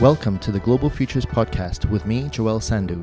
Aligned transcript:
Welcome 0.00 0.38
to 0.40 0.52
the 0.52 0.60
Global 0.60 0.90
Futures 0.90 1.24
Podcast 1.24 1.88
with 1.88 2.04
me, 2.04 2.28
Joel 2.28 2.60
Sandu. 2.60 3.02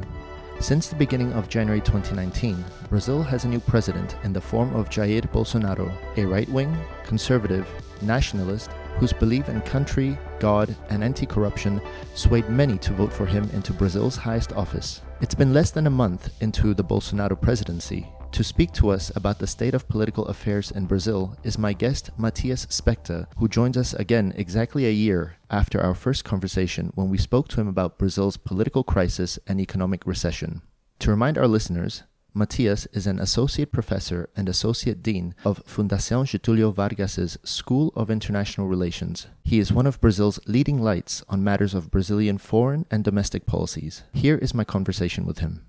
Since 0.59 0.89
the 0.89 0.95
beginning 0.95 1.33
of 1.33 1.49
January 1.49 1.81
2019, 1.81 2.63
Brazil 2.87 3.23
has 3.23 3.45
a 3.45 3.47
new 3.47 3.59
president 3.59 4.15
in 4.23 4.31
the 4.31 4.39
form 4.39 4.75
of 4.75 4.91
Jair 4.91 5.27
Bolsonaro, 5.31 5.91
a 6.17 6.25
right 6.27 6.47
wing, 6.49 6.77
conservative, 7.03 7.67
nationalist 8.03 8.69
whose 8.99 9.11
belief 9.11 9.49
in 9.49 9.59
country, 9.61 10.15
God, 10.39 10.75
and 10.91 11.03
anti 11.03 11.25
corruption 11.25 11.81
swayed 12.13 12.47
many 12.47 12.77
to 12.77 12.93
vote 12.93 13.11
for 13.11 13.25
him 13.25 13.49
into 13.53 13.73
Brazil's 13.73 14.15
highest 14.15 14.53
office. 14.53 15.01
It's 15.19 15.33
been 15.33 15.51
less 15.51 15.71
than 15.71 15.87
a 15.87 15.89
month 15.89 16.29
into 16.43 16.75
the 16.75 16.83
Bolsonaro 16.83 17.41
presidency, 17.41 18.07
to 18.33 18.43
speak 18.43 18.71
to 18.73 18.89
us 18.89 19.11
about 19.15 19.37
the 19.37 19.45
state 19.45 19.75
of 19.75 19.87
political 19.87 20.25
affairs 20.25 20.71
in 20.71 20.87
Brazil 20.87 21.37
is 21.43 21.59
my 21.59 21.71
guest 21.71 22.09
Matias 22.17 22.65
Spektor, 22.65 23.27
who 23.37 23.47
joins 23.47 23.77
us 23.77 23.93
again 23.93 24.33
exactly 24.35 24.87
a 24.87 24.91
year 24.91 25.37
after 25.51 25.79
our 25.79 25.93
first 25.93 26.25
conversation 26.25 26.91
when 26.95 27.09
we 27.09 27.17
spoke 27.19 27.47
to 27.49 27.61
him 27.61 27.67
about 27.67 27.99
Brazil's 27.99 28.37
political 28.37 28.83
crisis 28.83 29.37
and 29.47 29.61
economic 29.61 30.07
recession. 30.07 30.63
To 30.99 31.11
remind 31.11 31.37
our 31.37 31.47
listeners, 31.47 32.03
Matias 32.33 32.87
is 32.91 33.05
an 33.05 33.19
associate 33.19 33.71
professor 33.71 34.27
and 34.35 34.49
associate 34.49 35.03
dean 35.03 35.35
of 35.45 35.63
Fundação 35.67 36.23
Getúlio 36.25 36.73
Vargas's 36.73 37.37
School 37.43 37.93
of 37.95 38.09
International 38.09 38.65
Relations. 38.65 39.27
He 39.43 39.59
is 39.59 39.71
one 39.71 39.85
of 39.85 40.01
Brazil's 40.01 40.39
leading 40.47 40.81
lights 40.81 41.23
on 41.29 41.43
matters 41.43 41.75
of 41.75 41.91
Brazilian 41.91 42.39
foreign 42.39 42.87
and 42.89 43.03
domestic 43.03 43.45
policies. 43.45 44.01
Here 44.11 44.39
is 44.39 44.55
my 44.55 44.63
conversation 44.63 45.27
with 45.27 45.37
him. 45.37 45.61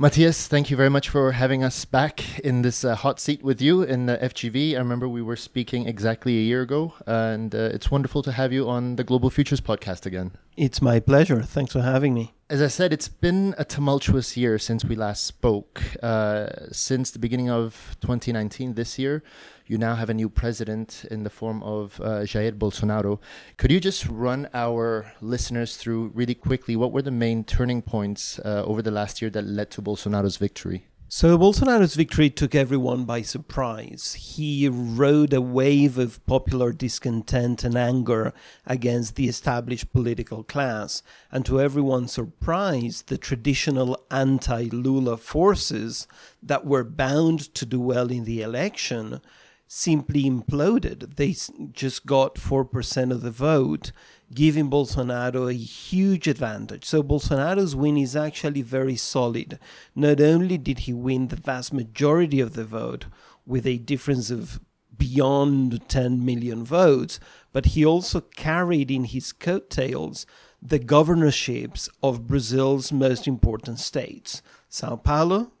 Matthias, 0.00 0.46
thank 0.46 0.70
you 0.70 0.76
very 0.76 0.90
much 0.90 1.08
for 1.08 1.32
having 1.32 1.64
us 1.64 1.84
back 1.84 2.38
in 2.38 2.62
this 2.62 2.84
uh, 2.84 2.94
hot 2.94 3.18
seat 3.18 3.42
with 3.42 3.60
you 3.60 3.82
in 3.82 4.06
the 4.06 4.16
FGV. 4.16 4.76
I 4.76 4.78
remember 4.78 5.08
we 5.08 5.22
were 5.22 5.34
speaking 5.34 5.88
exactly 5.88 6.38
a 6.38 6.40
year 6.40 6.62
ago, 6.62 6.94
and 7.04 7.52
uh, 7.52 7.70
it's 7.74 7.90
wonderful 7.90 8.22
to 8.22 8.30
have 8.30 8.52
you 8.52 8.68
on 8.68 8.94
the 8.94 9.02
Global 9.02 9.28
Futures 9.28 9.60
podcast 9.60 10.06
again. 10.06 10.30
It's 10.56 10.80
my 10.80 11.00
pleasure. 11.00 11.42
Thanks 11.42 11.72
for 11.72 11.82
having 11.82 12.14
me. 12.14 12.32
As 12.48 12.62
I 12.62 12.68
said, 12.68 12.92
it's 12.92 13.08
been 13.08 13.56
a 13.58 13.64
tumultuous 13.64 14.36
year 14.36 14.56
since 14.60 14.84
we 14.84 14.94
last 14.94 15.26
spoke. 15.26 15.82
Uh, 16.00 16.46
since 16.70 17.10
the 17.10 17.18
beginning 17.18 17.50
of 17.50 17.96
2019, 18.00 18.74
this 18.74 19.00
year, 19.00 19.24
you 19.68 19.78
now 19.78 19.94
have 19.94 20.08
a 20.08 20.14
new 20.14 20.28
president 20.28 21.04
in 21.10 21.24
the 21.24 21.30
form 21.30 21.62
of 21.62 22.00
uh, 22.00 22.22
Jair 22.22 22.52
Bolsonaro. 22.52 23.20
Could 23.58 23.70
you 23.70 23.80
just 23.80 24.06
run 24.06 24.48
our 24.54 25.12
listeners 25.20 25.76
through 25.76 26.12
really 26.14 26.34
quickly 26.34 26.74
what 26.74 26.92
were 26.92 27.02
the 27.02 27.10
main 27.10 27.44
turning 27.44 27.82
points 27.82 28.38
uh, 28.38 28.62
over 28.64 28.80
the 28.80 28.90
last 28.90 29.20
year 29.20 29.30
that 29.30 29.44
led 29.44 29.70
to 29.72 29.82
Bolsonaro's 29.82 30.38
victory? 30.38 30.86
So 31.10 31.38
Bolsonaro's 31.38 31.94
victory 31.94 32.28
took 32.28 32.54
everyone 32.54 33.06
by 33.06 33.22
surprise. 33.22 34.12
He 34.12 34.68
rode 34.68 35.32
a 35.32 35.40
wave 35.40 35.96
of 35.96 36.24
popular 36.26 36.70
discontent 36.70 37.64
and 37.64 37.76
anger 37.76 38.34
against 38.66 39.16
the 39.16 39.26
established 39.26 39.90
political 39.90 40.44
class, 40.44 41.02
and 41.32 41.46
to 41.46 41.62
everyone's 41.62 42.12
surprise, 42.12 43.04
the 43.06 43.16
traditional 43.16 44.04
anti-Lula 44.10 45.16
forces 45.16 46.06
that 46.42 46.66
were 46.66 46.84
bound 46.84 47.54
to 47.54 47.64
do 47.64 47.80
well 47.80 48.10
in 48.10 48.24
the 48.24 48.42
election 48.42 49.22
simply 49.68 50.24
imploded. 50.24 51.16
They 51.16 51.36
just 51.72 52.06
got 52.06 52.36
4% 52.36 53.12
of 53.12 53.20
the 53.20 53.30
vote, 53.30 53.92
giving 54.34 54.70
Bolsonaro 54.70 55.48
a 55.48 55.52
huge 55.52 56.26
advantage. 56.26 56.86
So 56.86 57.02
Bolsonaro's 57.02 57.76
win 57.76 57.98
is 57.98 58.16
actually 58.16 58.62
very 58.62 58.96
solid. 58.96 59.58
Not 59.94 60.20
only 60.20 60.56
did 60.56 60.80
he 60.80 60.92
win 60.94 61.28
the 61.28 61.36
vast 61.36 61.72
majority 61.72 62.40
of 62.40 62.54
the 62.54 62.64
vote 62.64 63.06
with 63.46 63.66
a 63.66 63.78
difference 63.78 64.30
of 64.30 64.58
beyond 64.96 65.86
10 65.88 66.24
million 66.24 66.64
votes, 66.64 67.20
but 67.52 67.66
he 67.66 67.84
also 67.84 68.22
carried 68.22 68.90
in 68.90 69.04
his 69.04 69.32
coattails 69.32 70.26
the 70.60 70.78
governorships 70.78 71.88
of 72.02 72.26
Brazil's 72.26 72.90
most 72.90 73.28
important 73.28 73.78
states 73.78 74.42
Sao 74.68 74.96
Paulo, 74.96 75.52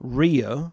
Rio, 0.00 0.72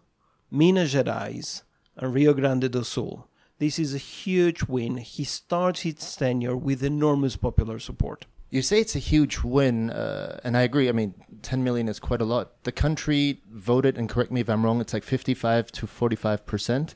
Minas 0.50 0.94
Gerais, 0.94 1.62
and 2.00 2.14
Rio 2.14 2.34
Grande 2.34 2.70
do 2.70 2.82
Sul. 2.82 3.28
This 3.58 3.78
is 3.78 3.94
a 3.94 3.98
huge 3.98 4.64
win. 4.64 4.96
He 4.96 5.22
starts 5.22 5.82
his 5.82 6.16
tenure 6.16 6.56
with 6.56 6.82
enormous 6.82 7.36
popular 7.36 7.78
support. 7.78 8.26
You 8.48 8.62
say 8.62 8.80
it's 8.80 8.96
a 8.96 9.00
huge 9.00 9.40
win, 9.44 9.90
uh, 9.90 10.40
and 10.42 10.56
I 10.56 10.62
agree. 10.62 10.88
I 10.88 10.92
mean, 10.92 11.14
10 11.42 11.62
million 11.62 11.88
is 11.88 12.00
quite 12.00 12.20
a 12.20 12.24
lot. 12.24 12.64
The 12.64 12.72
country 12.72 13.42
voted, 13.48 13.96
and 13.96 14.08
correct 14.08 14.32
me 14.32 14.40
if 14.40 14.48
I'm 14.48 14.64
wrong, 14.64 14.80
it's 14.80 14.92
like 14.92 15.04
55 15.04 15.70
to 15.70 15.86
45 15.86 16.46
percent. 16.46 16.94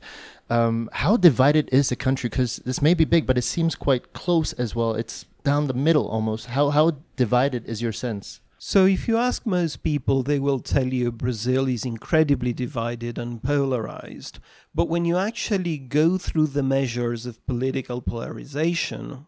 Um, 0.49 0.89
how 0.91 1.15
divided 1.15 1.69
is 1.71 1.87
the 1.87 1.95
country? 1.95 2.29
Because 2.29 2.57
this 2.57 2.81
may 2.81 2.93
be 2.93 3.05
big, 3.05 3.25
but 3.25 3.37
it 3.37 3.43
seems 3.43 3.75
quite 3.75 4.11
close 4.11 4.51
as 4.53 4.75
well. 4.75 4.95
It's 4.95 5.25
down 5.45 5.67
the 5.67 5.73
middle 5.73 6.09
almost. 6.09 6.47
How 6.47 6.71
how 6.71 6.97
divided 7.15 7.65
is 7.67 7.81
your 7.81 7.93
sense? 7.93 8.41
So, 8.57 8.85
if 8.85 9.07
you 9.07 9.17
ask 9.17 9.45
most 9.45 9.83
people, 9.83 10.23
they 10.23 10.39
will 10.39 10.59
tell 10.59 10.87
you 10.87 11.11
Brazil 11.11 11.67
is 11.67 11.83
incredibly 11.83 12.53
divided 12.53 13.17
and 13.17 13.43
polarized. 13.43 14.39
But 14.73 14.87
when 14.87 15.03
you 15.03 15.17
actually 15.17 15.77
go 15.77 16.17
through 16.17 16.47
the 16.47 16.63
measures 16.63 17.25
of 17.25 17.45
political 17.45 18.01
polarization, 18.01 19.27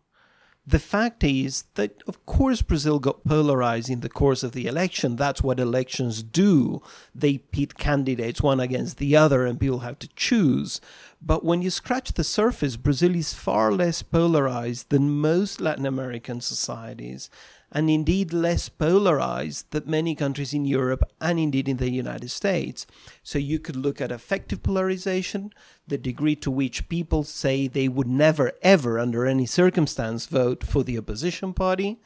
the 0.66 0.80
fact 0.80 1.24
is 1.24 1.64
that, 1.76 2.04
of 2.08 2.26
course, 2.26 2.62
Brazil 2.62 3.00
got 3.00 3.24
polarized 3.24 3.90
in 3.90 4.02
the 4.02 4.10
course 4.10 4.44
of 4.44 4.52
the 4.52 4.68
election. 4.68 5.16
That's 5.16 5.42
what 5.42 5.62
elections 5.62 6.24
do. 6.24 6.82
They 7.16 7.38
pit 7.38 7.78
candidates 7.78 8.42
one 8.42 8.60
against 8.60 8.98
the 8.98 9.16
other, 9.16 9.46
and 9.46 9.60
people 9.60 9.80
have 9.80 9.98
to 10.00 10.10
choose. 10.16 10.82
But 11.22 11.46
when 11.46 11.62
you 11.62 11.70
scratch 11.70 12.14
the 12.14 12.24
surface, 12.24 12.76
Brazil 12.76 13.16
is 13.16 13.34
far 13.34 13.72
less 13.72 14.04
polarized 14.04 14.90
than 14.90 15.22
most 15.22 15.62
Latin 15.62 15.86
American 15.86 16.42
societies 16.42 17.30
and 17.72 17.90
indeed 17.90 18.32
less 18.32 18.70
polarized 18.70 19.72
than 19.72 19.84
many 19.86 20.16
countries 20.16 20.54
in 20.54 20.66
Europe 20.66 21.04
and 21.20 21.40
indeed 21.40 21.68
in 21.68 21.78
the 21.78 21.92
United 21.92 22.30
States. 22.30 22.88
So 23.24 23.40
you 23.40 23.60
could 23.60 23.76
look 23.76 24.00
at 24.00 24.12
effective 24.12 24.64
polarization, 24.64 25.52
the 25.88 25.98
degree 25.98 26.36
to 26.38 26.52
which 26.52 26.90
people 26.90 27.24
say 27.24 27.68
they 27.68 27.88
would 27.88 28.08
never, 28.08 28.54
ever, 28.62 29.00
under 29.00 29.26
any 29.26 29.46
circumstance, 29.46 30.26
vote 30.26 30.64
for 30.64 30.84
the 30.84 30.98
opposition 30.98 31.54
party. 31.54 32.00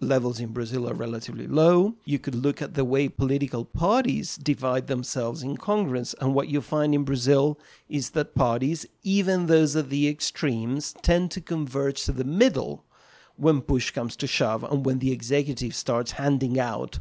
Levels 0.00 0.40
in 0.40 0.48
Brazil 0.48 0.88
are 0.88 0.94
relatively 0.94 1.46
low. 1.46 1.94
You 2.04 2.18
could 2.18 2.34
look 2.34 2.60
at 2.60 2.74
the 2.74 2.84
way 2.84 3.08
political 3.08 3.64
parties 3.64 4.36
divide 4.36 4.86
themselves 4.86 5.42
in 5.42 5.56
Congress, 5.56 6.14
and 6.20 6.34
what 6.34 6.48
you 6.48 6.60
find 6.60 6.94
in 6.94 7.04
Brazil 7.04 7.58
is 7.88 8.10
that 8.10 8.34
parties, 8.34 8.86
even 9.02 9.46
those 9.46 9.76
at 9.76 9.90
the 9.90 10.08
extremes, 10.08 10.94
tend 11.02 11.30
to 11.30 11.40
converge 11.40 12.04
to 12.04 12.12
the 12.12 12.24
middle 12.24 12.84
when 13.36 13.60
push 13.60 13.90
comes 13.90 14.16
to 14.16 14.26
shove 14.26 14.64
and 14.64 14.84
when 14.84 14.98
the 14.98 15.12
executive 15.12 15.74
starts 15.74 16.12
handing 16.12 16.58
out 16.58 16.98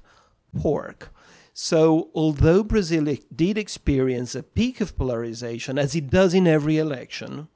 pork. 0.60 1.14
So, 1.54 2.10
although 2.16 2.64
Brazil 2.64 3.16
did 3.36 3.58
experience 3.58 4.34
a 4.34 4.42
peak 4.42 4.82
of 4.82 4.98
polarization, 4.98 5.78
as 5.78 5.96
it 5.96 6.10
does 6.10 6.34
in 6.34 6.48
every 6.48 6.78
election, 6.78 7.48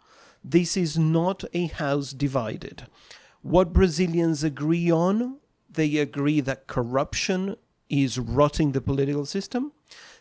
this 0.44 0.78
is 0.78 0.98
not 0.98 1.44
a 1.54 1.68
house 1.68 2.12
divided. 2.12 2.86
What 3.42 3.74
Brazilians 3.74 4.44
agree 4.44 4.92
on, 4.92 5.38
they 5.70 5.98
agree 5.98 6.42
that 6.42 6.68
corruption 6.68 7.56
is 7.90 8.20
rotting 8.20 8.74
the 8.74 8.82
political 8.82 9.26
system. 9.26 9.72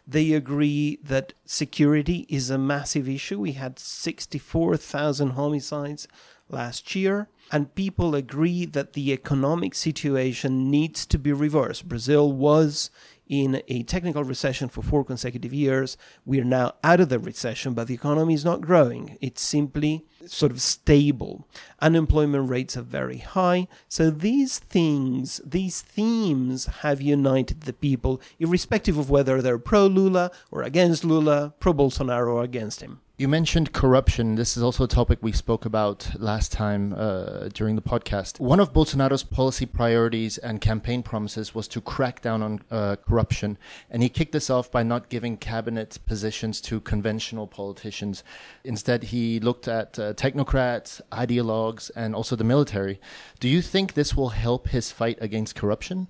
They 0.06 0.32
agree 0.32 0.98
that 1.02 1.32
security 1.44 2.26
is 2.28 2.48
a 2.48 2.58
massive 2.58 3.08
issue. 3.08 3.40
We 3.40 3.52
had 3.52 3.78
64,000 3.78 5.30
homicides 5.30 6.08
last 6.48 6.94
year 6.94 7.28
and 7.52 7.74
people 7.74 8.14
agree 8.14 8.64
that 8.66 8.94
the 8.94 9.12
economic 9.12 9.74
situation 9.74 10.70
needs 10.70 11.06
to 11.06 11.18
be 11.18 11.32
reversed. 11.32 11.88
Brazil 11.88 12.32
was 12.32 12.90
in 13.28 13.62
a 13.68 13.82
technical 13.84 14.24
recession 14.24 14.68
for 14.68 14.82
four 14.82 15.04
consecutive 15.04 15.52
years. 15.52 15.96
We 16.24 16.40
are 16.40 16.44
now 16.44 16.74
out 16.82 17.00
of 17.00 17.08
the 17.08 17.18
recession, 17.18 17.74
but 17.74 17.88
the 17.88 17.94
economy 17.94 18.34
is 18.34 18.44
not 18.44 18.60
growing. 18.60 19.18
It's 19.20 19.42
simply 19.42 20.06
sort 20.26 20.52
of 20.52 20.60
stable. 20.60 21.46
Unemployment 21.80 22.48
rates 22.48 22.76
are 22.76 22.82
very 22.82 23.18
high. 23.18 23.68
So 23.88 24.10
these 24.10 24.58
things, 24.58 25.40
these 25.44 25.82
themes 25.82 26.66
have 26.82 27.00
united 27.00 27.62
the 27.62 27.72
people, 27.72 28.20
irrespective 28.38 28.98
of 28.98 29.10
whether 29.10 29.40
they're 29.40 29.58
pro 29.58 29.86
Lula 29.86 30.30
or 30.50 30.62
against 30.62 31.04
Lula, 31.04 31.54
pro 31.60 31.72
Bolsonaro 31.72 32.34
or 32.34 32.42
against 32.42 32.80
him. 32.80 33.00
You 33.18 33.28
mentioned 33.28 33.72
corruption. 33.72 34.34
This 34.34 34.58
is 34.58 34.62
also 34.62 34.84
a 34.84 34.88
topic 34.88 35.20
we 35.22 35.32
spoke 35.32 35.64
about 35.64 36.20
last 36.20 36.52
time 36.52 36.92
uh, 36.94 37.48
during 37.48 37.74
the 37.74 37.80
podcast. 37.80 38.38
One 38.40 38.60
of 38.60 38.74
Bolsonaro's 38.74 39.22
policy 39.22 39.64
priorities 39.64 40.36
and 40.36 40.60
campaign 40.60 41.02
promises 41.02 41.54
was 41.54 41.66
to 41.68 41.80
crack 41.80 42.20
down 42.20 42.42
on 42.42 42.60
uh, 42.70 42.96
corruption, 42.96 43.56
and 43.90 44.02
he 44.02 44.10
kicked 44.10 44.32
this 44.32 44.50
off 44.50 44.70
by 44.70 44.82
not 44.82 45.08
giving 45.08 45.38
cabinet 45.38 45.98
positions 46.04 46.60
to 46.60 46.78
conventional 46.78 47.46
politicians. 47.46 48.22
Instead, 48.64 49.04
he 49.04 49.40
looked 49.40 49.66
at 49.66 49.98
uh, 49.98 50.12
technocrats, 50.16 51.00
ideologues, 51.12 51.90
and 51.94 52.14
also 52.14 52.36
the 52.36 52.44
military. 52.44 53.00
Do 53.40 53.48
you 53.48 53.62
think 53.62 53.92
this 53.92 54.16
will 54.16 54.30
help 54.30 54.68
his 54.68 54.90
fight 54.90 55.18
against 55.20 55.54
corruption? 55.54 56.08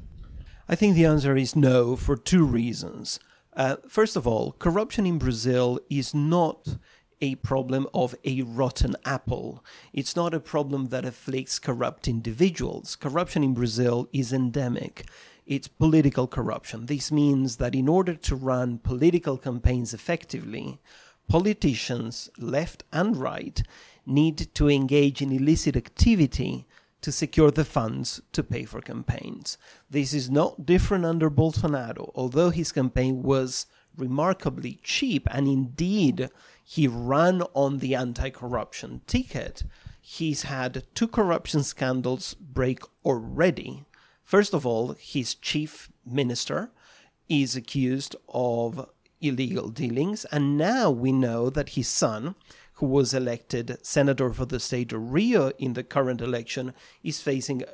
I 0.69 0.75
think 0.75 0.94
the 0.94 1.05
answer 1.05 1.37
is 1.37 1.55
no 1.55 1.97
for 1.97 2.17
two 2.17 2.44
reasons. 2.44 3.20
Uh, 3.56 3.76
first 3.88 4.17
of 4.17 4.26
all, 4.26 4.53
corruption 4.53 5.06
in 5.06 5.19
Brazil 5.19 5.81
is 5.88 6.12
not 6.12 6.76
a 7.20 7.37
problem 7.37 7.87
of 7.94 8.14
a 8.25 8.43
rotten 8.43 8.94
apple. 9.05 9.64
It's 9.93 10.17
not 10.17 10.35
a 10.35 10.41
problem 10.41 10.88
that 10.88 11.05
afflicts 11.05 11.58
corrupt 11.58 12.08
individuals. 12.08 12.97
Corruption 12.97 13.43
in 13.43 13.55
Brazil 13.55 14.08
is 14.12 14.32
endemic. 14.32 15.06
It's 15.47 15.69
political 15.69 16.26
corruption. 16.26 16.87
This 16.87 17.11
means 17.11 17.56
that 17.56 17.75
in 17.75 17.88
order 17.88 18.14
to 18.14 18.37
run 18.37 18.79
political 18.79 19.38
campaigns 19.38 19.94
effectively, 19.94 20.81
politicians, 21.29 22.29
left 22.38 22.85
and 22.93 23.17
right, 23.17 23.62
need 24.06 24.55
to 24.55 24.70
engage 24.70 25.20
in 25.20 25.32
illicit 25.32 25.76
activity 25.76 26.67
to 27.03 27.12
secure 27.12 27.50
the 27.50 27.64
funds 27.64 28.20
to 28.32 28.43
pay 28.43 28.64
for 28.64 28.81
campaigns. 28.81 29.58
This 29.91 30.14
is 30.14 30.31
not 30.31 30.64
different 30.64 31.05
under 31.05 31.31
Bolsonaro, 31.31 32.11
although 32.14 32.50
his 32.50 32.73
campaign 32.73 33.23
was 33.23 33.67
remarkably 33.97 34.81
cheap 34.82 35.26
and 35.31 35.47
indeed 35.49 36.29
he 36.62 36.88
ran 36.88 37.43
on 37.55 37.79
the 37.79 37.94
anti 37.94 38.31
corruption 38.31 39.03
ticket. 39.06 39.62
He's 40.00 40.43
had 40.43 40.85
two 40.94 41.08
corruption 41.08 41.62
scandals 41.62 42.35
break 42.35 42.81
already. 43.05 43.85
First 44.25 44.55
of 44.55 44.67
all, 44.67 44.94
his 44.99 45.35
chief 45.35 45.91
minister 46.05 46.70
is 47.29 47.56
accused 47.56 48.17
of 48.29 48.88
illegal 49.20 49.69
dealings, 49.69 50.25
and 50.26 50.58
now 50.58 50.91
we 50.91 51.12
know 51.12 51.50
that 51.50 51.70
his 51.70 51.88
son, 51.88 52.35
who 52.76 52.87
was 52.87 53.14
elected 53.14 53.78
senator 53.82 54.32
for 54.32 54.46
the 54.46 54.61
state 54.61 54.93
of 54.93 55.12
Rio 55.12 55.50
in 55.58 55.75
the 55.75 55.84
current 55.84 56.20
election, 56.20 56.75
is 57.02 57.20
facing 57.20 57.64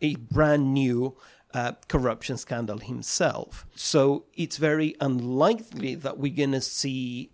a 0.00 0.16
brand 0.16 0.74
new 0.74 1.16
uh, 1.54 1.72
corruption 1.88 2.36
scandal 2.36 2.78
himself. 2.78 3.66
So 3.74 4.24
it's 4.34 4.56
very 4.56 4.94
unlikely 5.00 5.94
that 5.96 6.18
we're 6.18 6.34
going 6.34 6.52
to 6.52 6.60
see 6.60 7.30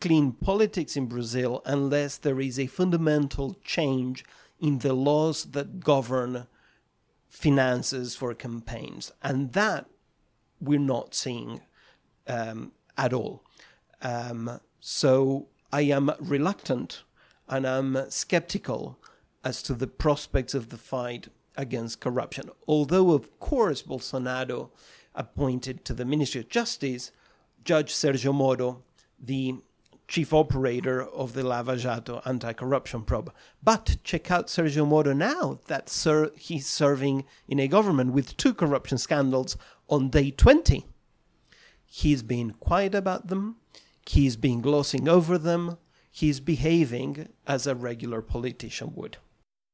clean 0.00 0.32
politics 0.32 0.96
in 0.96 1.06
Brazil 1.06 1.60
unless 1.66 2.16
there 2.16 2.40
is 2.40 2.58
a 2.58 2.66
fundamental 2.66 3.56
change 3.64 4.24
in 4.60 4.78
the 4.78 4.92
laws 4.92 5.44
that 5.44 5.80
govern 5.80 6.46
finances 7.28 8.14
for 8.14 8.34
campaigns. 8.34 9.12
And 9.22 9.52
that 9.52 9.86
we're 10.60 10.78
not 10.78 11.14
seeing 11.14 11.60
um, 12.26 12.72
at 12.96 13.12
all. 13.12 13.42
Um, 14.02 14.60
so 14.80 15.48
I 15.72 15.82
am 15.82 16.12
reluctant 16.20 17.02
and 17.48 17.66
I'm 17.66 18.10
skeptical 18.10 18.98
as 19.44 19.62
to 19.62 19.74
the 19.74 19.86
prospects 19.86 20.54
of 20.54 20.70
the 20.70 20.76
fight 20.76 21.28
against 21.56 22.00
corruption. 22.00 22.50
Although, 22.66 23.12
of 23.12 23.38
course, 23.38 23.82
Bolsonaro 23.82 24.70
appointed 25.14 25.84
to 25.84 25.94
the 25.94 26.04
Ministry 26.04 26.40
of 26.40 26.48
Justice 26.48 27.12
Judge 27.64 27.92
Sergio 27.92 28.32
Moro, 28.32 28.82
the 29.18 29.56
chief 30.06 30.32
operator 30.32 31.02
of 31.02 31.34
the 31.34 31.42
Lava 31.42 31.76
Jato 31.76 32.22
anti-corruption 32.24 33.02
probe. 33.02 33.32
But 33.62 33.98
check 34.04 34.30
out 34.30 34.46
Sergio 34.46 34.86
Moro 34.86 35.12
now 35.12 35.60
that 35.66 35.90
sir, 35.90 36.30
he's 36.34 36.66
serving 36.66 37.24
in 37.46 37.58
a 37.60 37.68
government 37.68 38.12
with 38.12 38.36
two 38.38 38.54
corruption 38.54 38.96
scandals 38.96 39.58
on 39.88 40.08
day 40.08 40.30
20. 40.30 40.86
He's 41.84 42.22
been 42.22 42.52
quiet 42.52 42.94
about 42.94 43.26
them. 43.26 43.56
He's 44.08 44.36
been 44.36 44.60
glossing 44.60 45.08
over 45.08 45.36
them. 45.38 45.78
He's 46.10 46.40
behaving 46.40 47.28
as 47.46 47.66
a 47.66 47.74
regular 47.74 48.22
politician 48.22 48.92
would. 48.94 49.18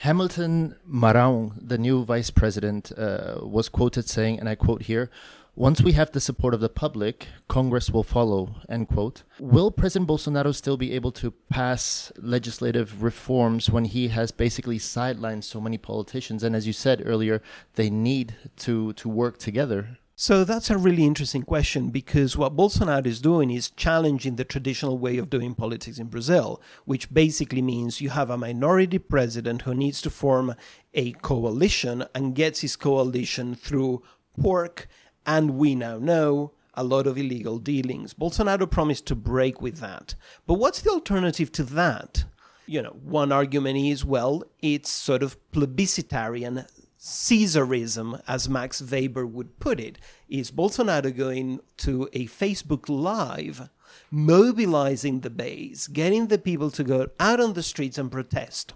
Hamilton 0.01 0.77
Mourão, 0.87 1.53
the 1.57 1.79
new 1.79 2.05
vice 2.05 2.31
president, 2.31 2.93
uh, 2.99 3.37
was 3.43 3.69
quoted 3.69 4.09
saying, 4.09 4.41
and 4.41 4.49
I 4.49 4.55
quote 4.55 4.83
here, 4.83 5.11
once 5.57 5.81
we 5.81 5.93
have 5.93 6.11
the 6.11 6.21
support 6.21 6.53
of 6.53 6.61
the 6.61 6.69
public, 6.69 7.29
Congress 7.47 7.89
will 7.89 8.03
follow, 8.03 8.57
end 8.69 8.89
quote. 8.89 9.23
Will 9.39 9.71
President 9.71 10.09
Bolsonaro 10.09 10.53
still 10.53 10.77
be 10.77 10.93
able 10.93 11.13
to 11.13 11.31
pass 11.31 12.11
legislative 12.17 13.05
reforms 13.05 13.71
when 13.71 13.85
he 13.85 14.09
has 14.09 14.33
basically 14.33 14.81
sidelined 14.81 15.45
so 15.45 15.61
many 15.61 15.79
politicians? 15.79 16.43
And 16.43 16.57
as 16.57 16.67
you 16.67 16.73
said 16.73 17.03
earlier, 17.07 17.41
they 17.77 17.89
need 17.89 18.35
to, 18.57 18.95
to 18.95 19.09
work 19.09 19.39
together. 19.39 19.99
So 20.17 20.45
that's 20.45 20.71
a 20.71 20.79
really 20.79 21.05
interesting 21.05 21.43
question 21.43 21.91
because 21.91 22.37
what 22.37 22.55
Bolsonaro 22.57 23.05
is 23.05 23.21
doing 23.21 23.51
is 23.51 23.71
challenging 23.71 24.37
the 24.37 24.45
traditional 24.45 24.97
way 24.97 25.19
of 25.19 25.29
doing 25.29 25.57
politics 25.57 25.99
in 25.99 26.07
Brazil, 26.07 26.63
which 26.85 27.13
basically 27.13 27.63
means 27.63 28.01
you 28.01 28.11
have 28.11 28.31
a 28.31 28.39
minority 28.39 28.99
president 28.99 29.63
who 29.63 29.75
needs 29.75 30.01
to 30.03 30.11
form 30.11 30.55
a 30.95 31.13
coalition 31.13 32.05
and 32.15 32.37
gets 32.37 32.61
his 32.61 32.77
coalition 32.77 33.57
through 33.57 34.05
pork 34.41 34.87
and 35.27 35.59
we 35.59 35.75
now 35.75 35.99
know 35.99 36.53
a 36.75 36.85
lot 36.85 37.09
of 37.09 37.19
illegal 37.19 37.59
dealings. 37.59 38.15
Bolsonaro 38.15 38.71
promised 38.71 39.07
to 39.07 39.17
break 39.17 39.61
with 39.61 39.81
that. 39.81 40.15
But 40.47 40.55
what's 40.55 40.81
the 40.81 40.91
alternative 40.91 41.51
to 41.53 41.65
that? 41.65 42.25
You 42.67 42.83
know, 42.83 42.97
one 43.03 43.33
argument 43.33 43.79
is 43.79 44.05
well, 44.05 44.45
it's 44.61 44.91
sort 44.91 45.25
of 45.25 45.37
plebiscitarian 45.51 46.67
Caesarism, 47.05 48.23
as 48.27 48.49
Max 48.49 48.81
Weber 48.81 49.27
would 49.27 49.61
put 49.61 49.79
it. 49.79 49.99
Is 50.27 50.51
Bolsonaro 50.51 51.15
going 51.15 51.61
to 51.77 52.09
a 52.15 52.27
Facebook 52.27 52.89
Live, 52.89 53.69
mobilizing 54.11 55.21
the 55.21 55.29
base, 55.29 55.87
getting 55.87 56.29
the 56.29 56.39
people 56.39 56.71
to 56.71 56.83
go 56.83 57.09
out 57.21 57.41
on 57.41 57.53
the 57.53 57.63
streets 57.63 57.99
and 57.99 58.11
protest? 58.11 58.73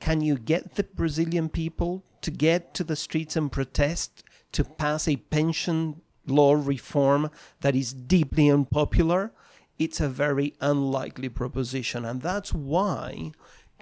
Can 0.00 0.22
you 0.22 0.38
get 0.38 0.76
the 0.76 0.84
Brazilian 0.84 1.50
people 1.50 2.02
to 2.22 2.30
get 2.30 2.72
to 2.74 2.82
the 2.82 2.96
streets 2.96 3.36
and 3.36 3.52
protest 3.52 4.24
to 4.52 4.64
pass 4.64 5.06
a 5.06 5.16
pension 5.16 6.00
law 6.26 6.54
reform 6.54 7.30
that 7.60 7.76
is 7.76 7.92
deeply 7.92 8.50
unpopular, 8.50 9.32
it's 9.78 10.00
a 10.00 10.08
very 10.08 10.54
unlikely 10.60 11.28
proposition. 11.28 12.04
And 12.04 12.20
that's 12.22 12.52
why, 12.52 13.32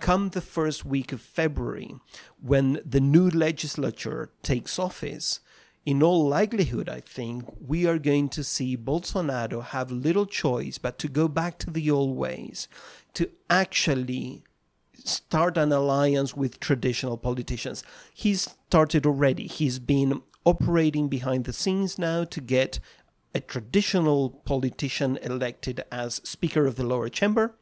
come 0.00 0.30
the 0.30 0.40
first 0.40 0.84
week 0.84 1.12
of 1.12 1.20
February, 1.20 1.94
when 2.40 2.80
the 2.84 3.00
new 3.00 3.28
legislature 3.28 4.30
takes 4.42 4.78
office, 4.78 5.40
in 5.84 6.02
all 6.02 6.28
likelihood, 6.28 6.88
I 6.88 7.00
think 7.00 7.44
we 7.66 7.86
are 7.86 7.98
going 7.98 8.28
to 8.30 8.44
see 8.44 8.76
Bolsonaro 8.76 9.62
have 9.62 9.90
little 9.90 10.26
choice 10.26 10.76
but 10.76 10.98
to 10.98 11.08
go 11.08 11.28
back 11.28 11.58
to 11.58 11.70
the 11.70 11.90
old 11.90 12.16
ways, 12.16 12.68
to 13.14 13.30
actually 13.48 14.44
start 14.92 15.56
an 15.56 15.72
alliance 15.72 16.36
with 16.36 16.60
traditional 16.60 17.16
politicians. 17.16 17.82
He's 18.12 18.42
started 18.42 19.06
already. 19.06 19.46
He's 19.46 19.78
been 19.78 20.22
operating 20.44 21.08
behind 21.08 21.44
the 21.44 21.52
scenes 21.52 21.98
now 21.98 22.24
to 22.24 22.40
get 22.40 22.80
a 23.34 23.40
traditional 23.40 24.30
politician 24.44 25.18
elected 25.22 25.84
as 25.92 26.20
Speaker 26.24 26.66
of 26.66 26.76
the 26.76 26.84
lower 26.84 27.08
chamber. 27.08 27.54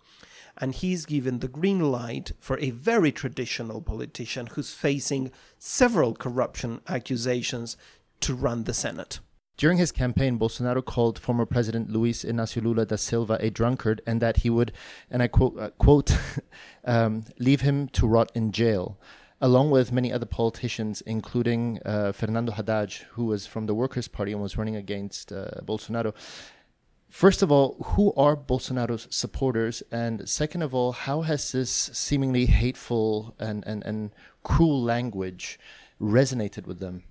And 0.59 0.75
he's 0.75 1.05
given 1.05 1.41
the 1.41 1.49
green 1.49 1.81
light 1.93 2.33
for 2.41 2.59
a 2.59 2.71
very 2.71 3.13
traditional 3.13 3.83
politician 3.83 4.47
who's 4.49 4.73
facing 4.73 5.31
several 5.59 6.15
corruption 6.15 6.81
accusations 6.89 7.77
to 8.21 8.35
run 8.35 8.65
the 8.65 8.75
Senate. 8.75 9.21
During 9.57 9.79
his 9.79 9.93
campaign, 9.93 10.39
Bolsonaro 10.39 10.85
called 10.85 11.19
former 11.19 11.47
President 11.47 11.91
Luiz 11.91 12.25
Inácio 12.25 12.63
Lula 12.63 12.85
da 12.85 12.97
Silva 12.97 13.39
a 13.41 13.49
drunkard 13.49 14.03
and 14.07 14.21
that 14.21 14.39
he 14.39 14.51
would, 14.51 14.73
and 15.11 15.23
I 15.23 15.29
quote, 15.29 15.59
uh, 15.59 15.71
quote 15.79 16.17
um, 16.85 17.25
leave 17.39 17.63
him 17.63 17.89
to 17.89 18.07
rot 18.07 18.31
in 18.35 18.53
jail 18.53 18.99
along 19.41 19.71
with 19.71 19.93
many 19.93 20.13
other 20.13 20.27
politicians, 20.27 21.03
including 21.03 21.79
uh, 21.85 22.13
Fernando 22.13 22.53
Haddad, 22.53 22.93
who 23.13 23.27
was 23.27 23.47
from 23.47 23.67
the 23.67 23.75
Workers' 23.75 24.09
Party 24.09 24.33
and 24.33 24.41
was 24.41 24.57
running 24.57 24.77
against 24.77 25.33
uh, 25.33 25.49
Bolsonaro. 25.63 26.15
First 27.17 27.41
of 27.41 27.51
all, 27.51 27.79
who 27.83 28.13
are 28.13 28.37
Bolsonaro's 28.37 29.09
supporters? 29.09 29.83
And 29.91 30.29
second 30.29 30.61
of 30.61 30.75
all, 30.75 30.93
how 30.93 31.23
has 31.23 31.51
this 31.51 31.71
seemingly 31.71 32.45
hateful 32.45 33.35
and, 33.39 33.67
and, 33.67 33.83
and 33.87 34.11
cruel 34.43 34.83
language 34.83 35.59
resonated 35.99 36.67
with 36.67 36.79
them? 36.79 37.05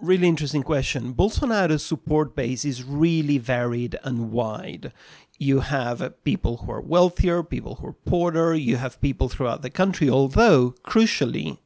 Really 0.00 0.28
interesting 0.28 0.62
question. 0.62 1.12
Bolsonaro's 1.12 1.84
support 1.84 2.34
base 2.34 2.64
is 2.64 2.84
really 2.84 3.36
varied 3.36 3.98
and 4.02 4.32
wide. 4.32 4.94
You 5.36 5.60
have 5.60 6.14
people 6.24 6.56
who 6.56 6.72
are 6.72 6.80
wealthier, 6.80 7.42
people 7.42 7.74
who 7.74 7.88
are 7.88 7.92
poorer, 7.92 8.54
you 8.54 8.76
have 8.76 8.98
people 9.02 9.28
throughout 9.28 9.60
the 9.60 9.68
country, 9.68 10.08
although, 10.08 10.74
crucially, 10.86 11.58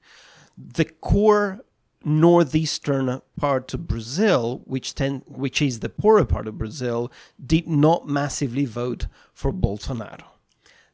the 0.59 0.87
core 0.87 1.65
northeastern 2.05 3.23
part 3.37 3.73
of 3.75 3.87
Brazil, 3.87 4.63
which 4.65 4.95
ten, 4.95 5.23
which 5.27 5.63
is 5.63 5.81
the 5.81 5.89
poorer 5.89 6.25
part 6.25 6.47
of 6.47 6.59
Brazil, 6.59 7.11
did 7.45 7.69
not 7.69 8.09
massively 8.09 8.65
vote 8.65 9.07
for 9.33 9.53
Bolsonaro. 9.53 10.25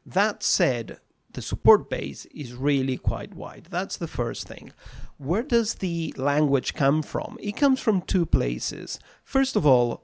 That 0.05 0.43
said, 0.43 0.99
the 1.33 1.41
support 1.41 1.89
base 1.89 2.25
is 2.27 2.53
really 2.53 2.97
quite 2.97 3.33
wide. 3.33 3.67
That's 3.69 3.97
the 3.97 4.07
first 4.07 4.47
thing. 4.47 4.73
Where 5.17 5.43
does 5.43 5.75
the 5.75 6.13
language 6.17 6.73
come 6.73 7.01
from? 7.01 7.37
It 7.39 7.55
comes 7.55 7.79
from 7.79 8.01
two 8.01 8.25
places. 8.25 8.99
First 9.23 9.55
of 9.55 9.65
all, 9.65 10.03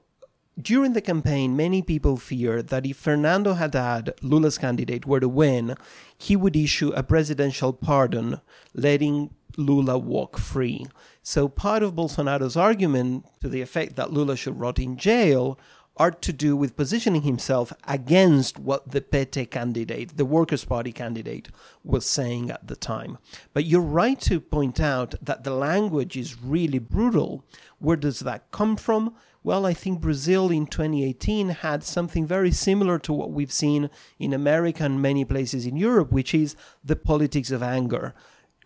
during 0.60 0.92
the 0.92 1.00
campaign, 1.00 1.56
many 1.56 1.82
people 1.82 2.16
feared 2.16 2.68
that 2.68 2.86
if 2.86 2.96
Fernando 2.96 3.54
Haddad, 3.54 4.14
Lula's 4.22 4.58
candidate, 4.58 5.06
were 5.06 5.20
to 5.20 5.28
win, 5.28 5.76
he 6.16 6.34
would 6.34 6.56
issue 6.56 6.90
a 6.90 7.02
presidential 7.02 7.72
pardon, 7.72 8.40
letting 8.74 9.30
Lula 9.58 9.98
walk 9.98 10.38
free. 10.38 10.86
So 11.22 11.48
part 11.48 11.82
of 11.82 11.94
Bolsonaro's 11.94 12.56
argument 12.56 13.26
to 13.40 13.48
the 13.48 13.60
effect 13.60 13.96
that 13.96 14.12
Lula 14.12 14.36
should 14.36 14.58
rot 14.58 14.78
in 14.78 14.96
jail 14.96 15.58
are 15.98 16.12
to 16.12 16.32
do 16.32 16.56
with 16.56 16.76
positioning 16.76 17.22
himself 17.22 17.72
against 17.86 18.58
what 18.58 18.92
the 18.92 19.00
PT 19.00 19.50
candidate, 19.50 20.16
the 20.16 20.24
Workers' 20.24 20.64
Party 20.64 20.92
candidate, 20.92 21.48
was 21.82 22.06
saying 22.06 22.50
at 22.50 22.68
the 22.68 22.76
time. 22.76 23.18
But 23.52 23.64
you're 23.64 23.80
right 23.80 24.20
to 24.20 24.40
point 24.40 24.80
out 24.80 25.16
that 25.20 25.42
the 25.42 25.50
language 25.50 26.16
is 26.16 26.40
really 26.40 26.78
brutal. 26.78 27.44
Where 27.80 27.96
does 27.96 28.20
that 28.20 28.50
come 28.52 28.76
from? 28.76 29.14
Well, 29.42 29.66
I 29.66 29.74
think 29.74 30.00
Brazil 30.00 30.50
in 30.50 30.66
2018 30.66 31.48
had 31.48 31.82
something 31.82 32.26
very 32.26 32.52
similar 32.52 32.98
to 33.00 33.12
what 33.12 33.32
we've 33.32 33.52
seen 33.52 33.90
in 34.18 34.32
America 34.32 34.84
and 34.84 35.02
many 35.02 35.24
places 35.24 35.66
in 35.66 35.76
Europe, 35.76 36.12
which 36.12 36.32
is 36.34 36.54
the 36.84 36.96
politics 36.96 37.50
of 37.50 37.62
anger 37.62 38.14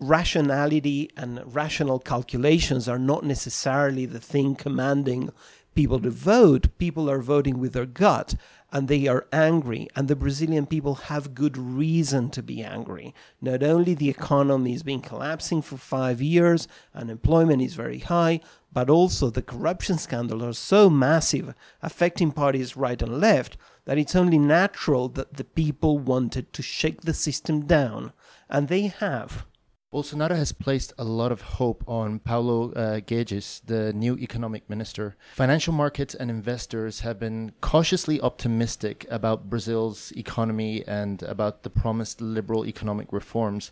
rationality 0.00 1.10
and 1.16 1.42
rational 1.54 1.98
calculations 1.98 2.88
are 2.88 2.98
not 2.98 3.24
necessarily 3.24 4.06
the 4.06 4.20
thing 4.20 4.54
commanding 4.54 5.30
people 5.74 6.00
to 6.00 6.10
vote. 6.10 6.66
People 6.78 7.10
are 7.10 7.20
voting 7.20 7.58
with 7.58 7.72
their 7.72 7.86
gut 7.86 8.34
and 8.72 8.88
they 8.88 9.06
are 9.06 9.26
angry. 9.32 9.88
And 9.94 10.08
the 10.08 10.16
Brazilian 10.16 10.66
people 10.66 10.94
have 10.94 11.34
good 11.34 11.58
reason 11.58 12.30
to 12.30 12.42
be 12.42 12.62
angry. 12.62 13.14
Not 13.40 13.62
only 13.62 13.94
the 13.94 14.08
economy 14.08 14.72
has 14.72 14.82
been 14.82 15.02
collapsing 15.02 15.62
for 15.62 15.76
five 15.76 16.22
years, 16.22 16.66
unemployment 16.94 17.62
is 17.62 17.74
very 17.74 17.98
high, 17.98 18.40
but 18.72 18.88
also 18.88 19.28
the 19.28 19.42
corruption 19.42 19.98
scandals 19.98 20.42
are 20.42 20.54
so 20.54 20.88
massive, 20.88 21.54
affecting 21.82 22.32
parties 22.32 22.76
right 22.76 23.00
and 23.02 23.20
left, 23.20 23.58
that 23.84 23.98
it's 23.98 24.16
only 24.16 24.38
natural 24.38 25.08
that 25.08 25.34
the 25.34 25.44
people 25.44 25.98
wanted 25.98 26.52
to 26.54 26.62
shake 26.62 27.02
the 27.02 27.14
system 27.14 27.66
down. 27.66 28.12
And 28.48 28.68
they 28.68 28.86
have. 28.86 29.44
Bolsonaro 29.92 30.34
has 30.34 30.52
placed 30.52 30.94
a 30.96 31.04
lot 31.04 31.30
of 31.32 31.42
hope 31.42 31.84
on 31.86 32.18
Paulo 32.18 32.72
uh, 32.72 33.00
Guedes, 33.00 33.60
the 33.66 33.92
new 33.92 34.16
economic 34.16 34.68
minister. 34.70 35.16
Financial 35.34 35.74
markets 35.74 36.14
and 36.14 36.30
investors 36.30 37.00
have 37.00 37.18
been 37.18 37.52
cautiously 37.60 38.18
optimistic 38.18 39.06
about 39.10 39.50
Brazil's 39.50 40.10
economy 40.12 40.82
and 40.86 41.22
about 41.24 41.62
the 41.62 41.68
promised 41.68 42.22
liberal 42.22 42.64
economic 42.64 43.12
reforms 43.12 43.70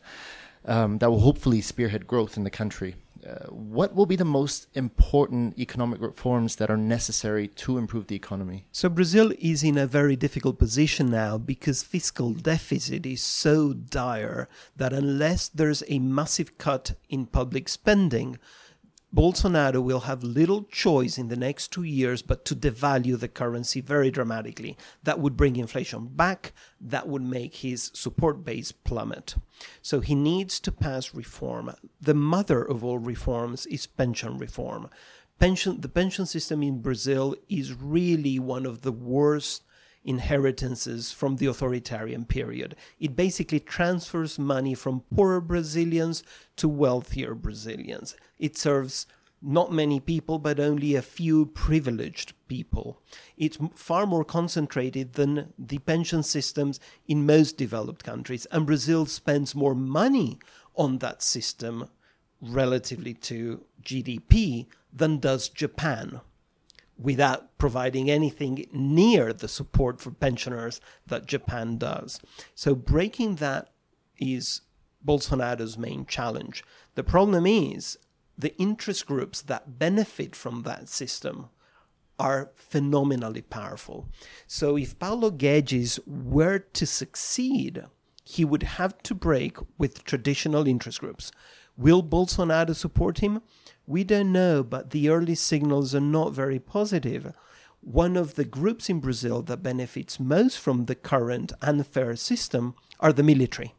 um, 0.66 0.98
that 0.98 1.08
will 1.08 1.20
hopefully 1.20 1.62
spearhead 1.62 2.06
growth 2.06 2.36
in 2.36 2.44
the 2.44 2.50
country. 2.50 2.96
Uh, 3.26 3.46
what 3.48 3.94
will 3.94 4.06
be 4.06 4.16
the 4.16 4.24
most 4.24 4.66
important 4.74 5.58
economic 5.58 6.00
reforms 6.00 6.56
that 6.56 6.70
are 6.70 6.76
necessary 6.76 7.48
to 7.48 7.76
improve 7.76 8.06
the 8.06 8.16
economy? 8.16 8.64
So, 8.72 8.88
Brazil 8.88 9.32
is 9.38 9.62
in 9.62 9.76
a 9.76 9.86
very 9.86 10.16
difficult 10.16 10.58
position 10.58 11.10
now 11.10 11.36
because 11.36 11.82
fiscal 11.82 12.32
deficit 12.32 13.04
is 13.04 13.22
so 13.22 13.72
dire 13.74 14.48
that 14.76 14.92
unless 14.92 15.48
there's 15.48 15.82
a 15.88 15.98
massive 15.98 16.56
cut 16.56 16.92
in 17.08 17.26
public 17.26 17.68
spending, 17.68 18.38
Bolsonaro 19.12 19.82
will 19.82 20.00
have 20.00 20.22
little 20.22 20.62
choice 20.64 21.18
in 21.18 21.28
the 21.28 21.36
next 21.36 21.72
two 21.72 21.82
years 21.82 22.22
but 22.22 22.44
to 22.44 22.54
devalue 22.54 23.18
the 23.18 23.28
currency 23.28 23.80
very 23.80 24.10
dramatically. 24.10 24.76
That 25.02 25.18
would 25.18 25.36
bring 25.36 25.56
inflation 25.56 26.06
back, 26.06 26.52
that 26.80 27.08
would 27.08 27.22
make 27.22 27.56
his 27.56 27.90
support 27.92 28.44
base 28.44 28.70
plummet. 28.70 29.34
So 29.82 29.98
he 29.98 30.14
needs 30.14 30.60
to 30.60 30.70
pass 30.70 31.12
reform. 31.12 31.74
The 32.00 32.14
mother 32.14 32.62
of 32.62 32.84
all 32.84 32.98
reforms 32.98 33.66
is 33.66 33.86
pension 33.86 34.38
reform. 34.38 34.88
Pension, 35.40 35.80
the 35.80 35.88
pension 35.88 36.26
system 36.26 36.62
in 36.62 36.80
Brazil 36.80 37.34
is 37.48 37.74
really 37.74 38.38
one 38.38 38.64
of 38.64 38.82
the 38.82 38.92
worst 38.92 39.64
inheritances 40.04 41.12
from 41.12 41.36
the 41.36 41.46
authoritarian 41.46 42.24
period. 42.24 42.76
It 42.98 43.16
basically 43.16 43.60
transfers 43.60 44.38
money 44.38 44.74
from 44.74 45.04
poorer 45.14 45.40
Brazilians 45.40 46.22
to 46.56 46.68
wealthier 46.68 47.34
Brazilians. 47.34 48.16
It 48.38 48.56
serves 48.56 49.06
not 49.42 49.72
many 49.72 50.00
people, 50.00 50.38
but 50.38 50.60
only 50.60 50.94
a 50.94 51.02
few 51.02 51.46
privileged 51.46 52.34
people. 52.46 53.00
It's 53.36 53.58
far 53.74 54.06
more 54.06 54.24
concentrated 54.24 55.14
than 55.14 55.52
the 55.58 55.78
pension 55.78 56.22
systems 56.22 56.78
in 57.08 57.24
most 57.24 57.56
developed 57.56 58.04
countries, 58.04 58.46
and 58.46 58.66
Brazil 58.66 59.06
spends 59.06 59.54
more 59.54 59.74
money 59.74 60.38
on 60.76 60.98
that 60.98 61.22
system 61.22 61.88
relatively 62.40 63.14
to 63.14 63.64
GDP 63.82 64.66
than 64.92 65.18
does 65.18 65.48
Japan 65.48 66.20
without 67.00 67.56
providing 67.56 68.10
anything 68.10 68.66
near 68.72 69.32
the 69.32 69.48
support 69.48 70.00
for 70.00 70.10
pensioners 70.10 70.80
that 71.06 71.26
Japan 71.26 71.78
does. 71.78 72.20
So 72.54 72.74
breaking 72.74 73.36
that 73.36 73.68
is 74.18 74.60
Bolsonaro's 75.04 75.78
main 75.78 76.04
challenge. 76.04 76.62
The 76.94 77.02
problem 77.02 77.46
is 77.46 77.96
the 78.36 78.54
interest 78.58 79.06
groups 79.06 79.40
that 79.42 79.78
benefit 79.78 80.36
from 80.36 80.62
that 80.62 80.88
system 80.88 81.48
are 82.18 82.50
phenomenally 82.54 83.40
powerful. 83.40 84.08
So 84.46 84.76
if 84.76 84.98
Paulo 84.98 85.30
Guedes 85.30 85.98
were 86.06 86.58
to 86.58 86.86
succeed, 86.86 87.84
he 88.24 88.44
would 88.44 88.62
have 88.62 89.02
to 89.04 89.14
break 89.14 89.56
with 89.78 90.04
traditional 90.04 90.68
interest 90.68 91.00
groups. 91.00 91.32
Will 91.80 92.02
Bolsonaro 92.02 92.76
support 92.76 93.20
him? 93.20 93.40
We 93.86 94.04
don't 94.04 94.32
know, 94.32 94.62
but 94.62 94.90
the 94.90 95.08
early 95.08 95.34
signals 95.34 95.94
are 95.94 96.00
not 96.00 96.34
very 96.34 96.58
positive. 96.58 97.32
One 97.80 98.18
of 98.18 98.34
the 98.34 98.44
groups 98.44 98.90
in 98.90 99.00
Brazil 99.00 99.40
that 99.40 99.62
benefits 99.62 100.20
most 100.20 100.58
from 100.58 100.84
the 100.84 100.94
current 100.94 101.54
unfair 101.62 102.16
system 102.16 102.74
are 103.00 103.14
the 103.14 103.22
military. 103.22 103.72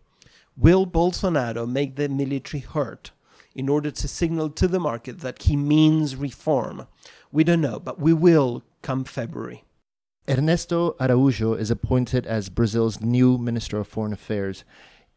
Will 0.57 0.87
Bolsonaro 0.87 1.69
make 1.69 1.95
the 1.95 2.09
military 2.09 2.61
hurt 2.61 3.11
in 3.53 3.69
order 3.69 3.91
to 3.91 4.07
signal 4.07 4.49
to 4.49 4.67
the 4.67 4.79
market 4.79 5.19
that 5.19 5.43
he 5.43 5.55
means 5.55 6.15
reform? 6.15 6.87
We 7.31 7.43
don't 7.43 7.61
know, 7.61 7.79
but 7.79 7.99
we 7.99 8.13
will 8.13 8.63
come 8.81 9.03
February. 9.03 9.63
Ernesto 10.27 10.95
Araújo 10.99 11.55
is 11.55 11.69
appointed 11.69 12.25
as 12.25 12.49
Brazil's 12.49 12.99
new 12.99 13.37
Minister 13.37 13.77
of 13.77 13.87
Foreign 13.87 14.13
Affairs 14.13 14.63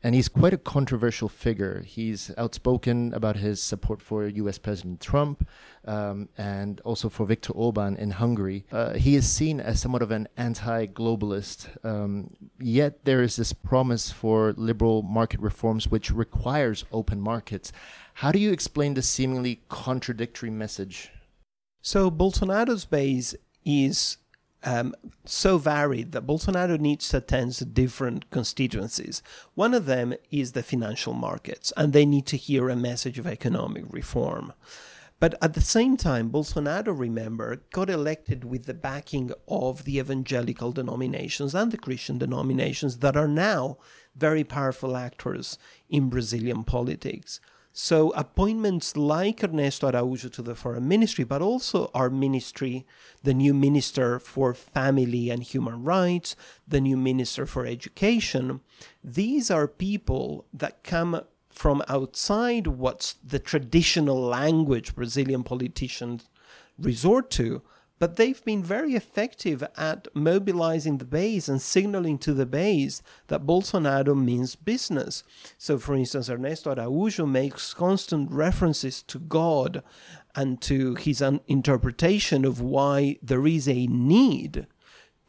and 0.05 0.15
he's 0.15 0.29
quite 0.29 0.53
a 0.53 0.59
controversial 0.59 1.31
figure. 1.31 1.83
He's 1.87 2.31
outspoken 2.37 3.15
about 3.15 3.37
his 3.37 3.63
support 3.63 4.03
for 4.03 4.29
U.S. 4.29 4.59
President 4.59 5.01
Trump 5.01 5.49
um, 5.87 6.29
and 6.37 6.79
also 6.83 7.09
for 7.09 7.25
Viktor 7.25 7.55
Orban 7.55 7.97
in 7.97 8.11
Hungary. 8.11 8.67
Uh, 8.71 8.93
he 8.93 9.17
is 9.17 9.27
seen 9.27 9.61
as 9.61 9.81
somewhat 9.81 10.03
of 10.03 10.11
an 10.11 10.29
anti-globalist. 10.37 11.69
Um, 11.87 12.35
yet 12.61 13.07
there 13.07 13.23
is 13.23 13.37
this 13.37 13.55
promise 13.55 14.11
for 14.11 14.53
liberal 14.59 15.03
market 15.03 15.41
reforms, 15.41 15.89
which 15.89 16.11
requires 16.11 16.85
open 16.93 17.19
markets. 17.19 17.73
How 18.13 18.31
do 18.31 18.39
you 18.39 18.53
explain 18.53 18.93
this 18.93 19.09
seemingly 19.09 19.63
contradictory 19.71 20.51
message? 20.51 21.13
So 21.81 22.11
Bolsonaro's 22.11 22.85
base 22.85 23.35
is 23.65 24.19
um, 24.65 24.95
so 25.25 25.59
varied 25.59 26.13
that 26.13 26.27
Bolsonaro 26.27 26.79
needs 26.79 27.09
to 27.11 27.19
attend 27.19 27.53
to 27.55 27.65
different 27.65 28.31
constituencies. 28.31 29.23
One 29.55 29.75
of 29.75 29.87
them 29.87 30.15
is 30.31 30.53
the 30.53 30.63
financial 30.63 31.13
markets, 31.13 31.73
and 31.77 31.93
they 31.93 32.07
need 32.07 32.27
to 32.27 32.37
hear 32.37 32.69
a 32.69 32.77
message 32.77 33.19
of 33.19 33.27
economic 33.27 33.85
reform. 33.91 34.53
But 35.21 35.37
at 35.41 35.55
the 35.55 35.61
same 35.61 35.97
time, 35.97 36.31
Bolsonaro, 36.31 36.99
remember, 36.99 37.63
got 37.73 37.89
elected 37.89 38.45
with 38.45 38.67
the 38.67 38.75
backing 38.75 39.31
of 39.49 39.85
the 39.85 39.99
evangelical 39.99 40.73
denominations 40.73 41.55
and 41.55 41.71
the 41.71 41.79
Christian 41.79 42.19
denominations 42.19 42.99
that 42.99 43.17
are 43.17 43.29
now 43.29 43.79
very 44.17 44.45
powerful 44.45 44.97
actors 44.97 45.57
in 45.89 46.11
Brazilian 46.11 46.65
politics. 46.65 47.41
So 47.77 48.11
appointments 48.11 48.97
like 48.97 49.43
Ernesto 49.43 49.91
Araújo 49.91 50.33
to 50.35 50.43
the 50.43 50.55
foreign 50.55 50.87
ministry, 50.87 51.25
but 51.25 51.43
also 51.43 51.91
our 51.93 52.09
ministry, 52.09 52.87
the 53.25 53.35
new 53.35 53.53
minister 53.53 54.21
for 54.21 54.55
family 54.55 55.29
and 55.29 55.43
human 55.43 55.83
rights, 55.83 56.37
the 56.69 56.81
new 56.81 56.97
minister 56.97 57.47
for 57.47 57.67
education, 57.67 58.61
these 59.03 59.51
are 59.51 59.67
people 59.67 60.47
that 60.55 60.85
come 60.85 61.23
from 61.51 61.83
outside 61.89 62.69
what's 62.69 63.15
the 63.15 63.41
traditional 63.41 64.21
language 64.21 64.95
Brazilian 64.95 65.43
politicians 65.43 66.29
resort 66.79 67.29
to, 67.33 67.61
but 67.99 68.17
they've 68.17 68.45
been 68.45 68.63
very 68.63 68.95
effective 68.95 69.63
at 69.77 70.09
mobilizing 70.15 70.99
the 70.99 71.05
base 71.05 71.49
and 71.49 71.63
signaling 71.63 72.19
to 72.19 72.35
the 72.35 72.47
base 72.47 73.03
that 73.29 73.47
Bolsonaro 73.47 74.17
means 74.17 74.57
business. 74.57 75.23
So, 75.59 75.79
for 75.79 75.95
instance, 75.95 76.29
Ernesto 76.29 76.75
Araújo 76.75 77.29
makes 77.29 77.73
constant 77.73 78.31
references 78.31 79.03
to 79.05 79.19
God 79.19 79.83
and 80.35 80.61
to 80.63 80.97
his 80.97 81.23
interpretation 81.47 82.45
of 82.45 82.61
why 82.61 83.17
there 83.23 83.47
is 83.47 83.69
a 83.69 83.87
need 83.87 84.67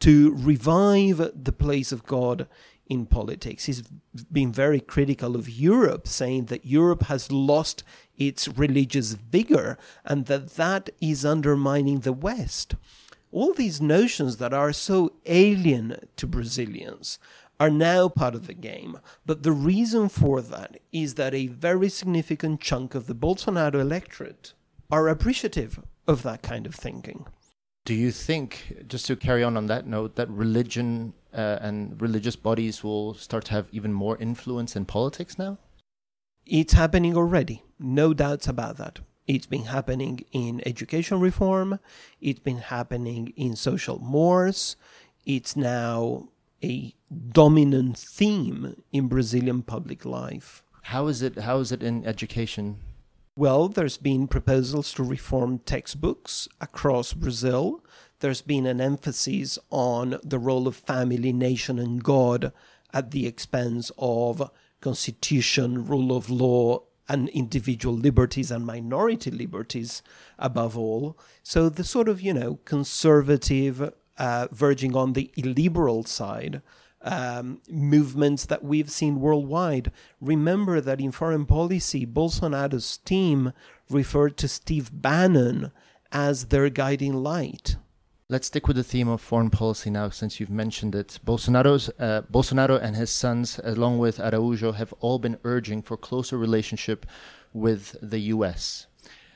to 0.00 0.34
revive 0.34 1.30
the 1.34 1.52
place 1.52 1.92
of 1.92 2.04
God 2.04 2.48
in 2.88 3.06
politics. 3.06 3.64
He's 3.64 3.82
been 4.30 4.52
very 4.52 4.80
critical 4.80 5.36
of 5.36 5.48
Europe, 5.48 6.06
saying 6.06 6.46
that 6.46 6.66
Europe 6.66 7.04
has 7.04 7.32
lost 7.32 7.82
its 8.16 8.48
religious 8.48 9.12
vigor 9.12 9.78
and 10.04 10.26
that 10.26 10.54
that 10.56 10.90
is 11.00 11.24
undermining 11.24 12.00
the 12.00 12.12
West. 12.12 12.74
All 13.32 13.52
these 13.52 13.80
notions 13.80 14.36
that 14.38 14.54
are 14.54 14.72
so 14.72 15.12
alien 15.26 15.96
to 16.16 16.26
Brazilians 16.26 17.18
are 17.58 17.70
now 17.70 18.08
part 18.08 18.34
of 18.34 18.46
the 18.46 18.54
game. 18.54 18.98
But 19.24 19.42
the 19.42 19.52
reason 19.52 20.08
for 20.08 20.40
that 20.42 20.78
is 20.92 21.14
that 21.14 21.34
a 21.34 21.46
very 21.46 21.88
significant 21.88 22.60
chunk 22.60 22.94
of 22.94 23.06
the 23.06 23.14
Bolsonaro 23.14 23.80
electorate 23.80 24.52
are 24.90 25.08
appreciative 25.08 25.80
of 26.06 26.22
that 26.22 26.42
kind 26.42 26.66
of 26.66 26.74
thinking. 26.74 27.26
Do 27.84 27.94
you 27.94 28.10
think, 28.10 28.84
just 28.88 29.06
to 29.06 29.16
carry 29.16 29.42
on 29.42 29.56
on 29.56 29.66
that 29.66 29.86
note, 29.86 30.16
that 30.16 30.28
religion 30.28 31.14
uh, 31.32 31.58
and 31.60 32.00
religious 32.00 32.36
bodies 32.36 32.82
will 32.82 33.14
start 33.14 33.44
to 33.46 33.52
have 33.52 33.68
even 33.70 33.92
more 33.92 34.16
influence 34.18 34.74
in 34.74 34.84
politics 34.84 35.38
now? 35.38 35.58
It's 36.46 36.74
happening 36.74 37.16
already, 37.16 37.64
no 37.76 38.14
doubts 38.14 38.46
about 38.46 38.76
that. 38.76 39.00
It's 39.26 39.46
been 39.46 39.64
happening 39.64 40.20
in 40.30 40.62
education 40.64 41.18
reform, 41.18 41.80
it's 42.20 42.38
been 42.38 42.58
happening 42.58 43.32
in 43.36 43.56
social 43.56 43.98
mores, 43.98 44.76
it's 45.24 45.56
now 45.56 46.28
a 46.62 46.94
dominant 47.32 47.98
theme 47.98 48.80
in 48.92 49.08
Brazilian 49.08 49.62
public 49.62 50.04
life. 50.04 50.62
How 50.82 51.08
is 51.08 51.20
it 51.20 51.36
how 51.38 51.58
is 51.58 51.72
it 51.72 51.82
in 51.82 52.06
education? 52.06 52.76
Well, 53.34 53.68
there's 53.68 53.96
been 53.96 54.28
proposals 54.28 54.94
to 54.94 55.02
reform 55.02 55.58
textbooks 55.58 56.46
across 56.60 57.12
Brazil. 57.12 57.84
There's 58.20 58.40
been 58.40 58.66
an 58.66 58.80
emphasis 58.80 59.58
on 59.70 60.20
the 60.22 60.38
role 60.38 60.68
of 60.68 60.76
family, 60.76 61.32
nation, 61.32 61.80
and 61.80 62.04
God 62.04 62.52
at 62.94 63.10
the 63.10 63.26
expense 63.26 63.90
of 63.98 64.48
constitution, 64.86 65.84
rule 65.84 66.16
of 66.16 66.30
law, 66.30 66.80
and 67.08 67.28
individual 67.30 67.96
liberties 68.08 68.52
and 68.52 68.64
minority 68.64 69.32
liberties 69.32 70.00
above 70.38 70.78
all. 70.78 71.18
So 71.42 71.68
the 71.68 71.82
sort 71.82 72.08
of, 72.08 72.20
you 72.20 72.32
know, 72.32 72.60
conservative, 72.64 73.92
uh, 74.16 74.46
verging 74.52 74.94
on 74.94 75.12
the 75.14 75.32
illiberal 75.36 76.04
side 76.04 76.62
um, 77.02 77.60
movements 77.68 78.46
that 78.46 78.62
we've 78.62 78.90
seen 78.90 79.20
worldwide. 79.20 79.90
Remember 80.20 80.80
that 80.80 81.00
in 81.00 81.10
foreign 81.10 81.46
policy, 81.46 82.06
Bolsonaro's 82.06 82.98
team 82.98 83.52
referred 83.90 84.36
to 84.38 84.48
Steve 84.48 84.90
Bannon 84.92 85.72
as 86.12 86.46
their 86.46 86.70
guiding 86.70 87.14
light. 87.32 87.76
Let's 88.28 88.48
stick 88.48 88.66
with 88.66 88.74
the 88.74 88.82
theme 88.82 89.06
of 89.06 89.20
foreign 89.20 89.50
policy 89.50 89.88
now, 89.88 90.10
since 90.10 90.40
you've 90.40 90.50
mentioned 90.50 90.96
it. 90.96 91.20
Bolsonaro's, 91.24 91.88
uh, 92.00 92.22
Bolsonaro 92.22 92.76
and 92.82 92.96
his 92.96 93.08
sons, 93.08 93.60
along 93.62 93.98
with 93.98 94.18
Araujo, 94.18 94.72
have 94.72 94.92
all 94.98 95.20
been 95.20 95.38
urging 95.44 95.80
for 95.80 95.96
closer 95.96 96.36
relationship 96.36 97.06
with 97.52 97.94
the 98.02 98.18
U.S. 98.34 98.88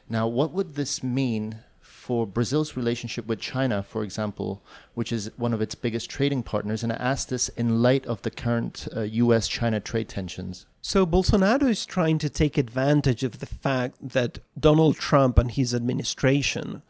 Now, 0.09 0.27
what 0.27 0.51
would 0.51 0.75
this 0.75 1.05
mean 1.05 1.61
for 1.81 2.27
Brazil's 2.27 2.77
relationship 2.77 3.27
with 3.27 3.39
China, 3.39 3.85
for 3.85 4.03
example, 4.03 4.65
which 4.95 5.13
is 5.13 5.31
one 5.37 5.55
of 5.55 5.63
its 5.63 5.77
biggest 5.77 6.11
trading 6.11 6.43
partners. 6.43 6.83
And 6.83 6.93
I 6.93 6.97
ask 6.97 7.29
this 7.29 7.49
in 7.51 7.83
light 7.83 8.05
of 8.07 8.23
the 8.23 8.33
current 8.33 8.89
uh, 8.97 9.03
US 9.03 9.47
China 9.47 9.79
trade 9.79 10.09
tensions. 10.09 10.67
So 10.83 11.07
Bolsonaro 11.07 11.69
is 11.69 11.87
trying 11.87 12.19
to 12.19 12.29
take 12.29 12.59
advantage 12.59 13.23
of 13.23 13.39
the 13.39 13.47
fact 13.47 13.97
that 14.01 14.41
Donald 14.59 14.97
Trump 14.97 15.39
and 15.39 15.53
his 15.53 15.73
administration 15.73 16.83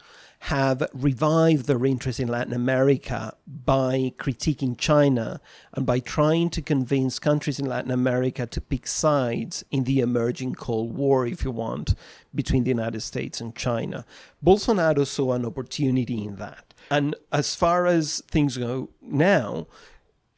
have 0.44 0.88
revived 0.94 1.66
their 1.66 1.84
interest 1.84 2.18
in 2.18 2.26
Latin 2.26 2.54
America 2.54 3.34
by 3.46 4.12
critiquing 4.16 4.76
China 4.76 5.38
and 5.74 5.84
by 5.84 6.00
trying 6.00 6.48
to 6.48 6.62
convince 6.62 7.18
countries 7.18 7.58
in 7.58 7.66
Latin 7.66 7.90
America 7.90 8.46
to 8.46 8.60
pick 8.60 8.86
sides 8.86 9.64
in 9.70 9.84
the 9.84 10.00
emerging 10.00 10.54
Cold 10.54 10.96
War, 10.96 11.26
if 11.26 11.44
you 11.44 11.50
want, 11.50 11.94
between 12.34 12.64
the 12.64 12.70
United 12.70 13.02
States 13.02 13.40
and 13.40 13.54
China. 13.54 14.06
Bolsonaro 14.42 15.06
saw 15.06 15.34
an 15.34 15.44
opportunity 15.44 16.24
in 16.24 16.36
that. 16.36 16.72
And 16.90 17.14
as 17.30 17.54
far 17.54 17.86
as 17.86 18.22
things 18.30 18.56
go 18.56 18.88
now, 19.02 19.66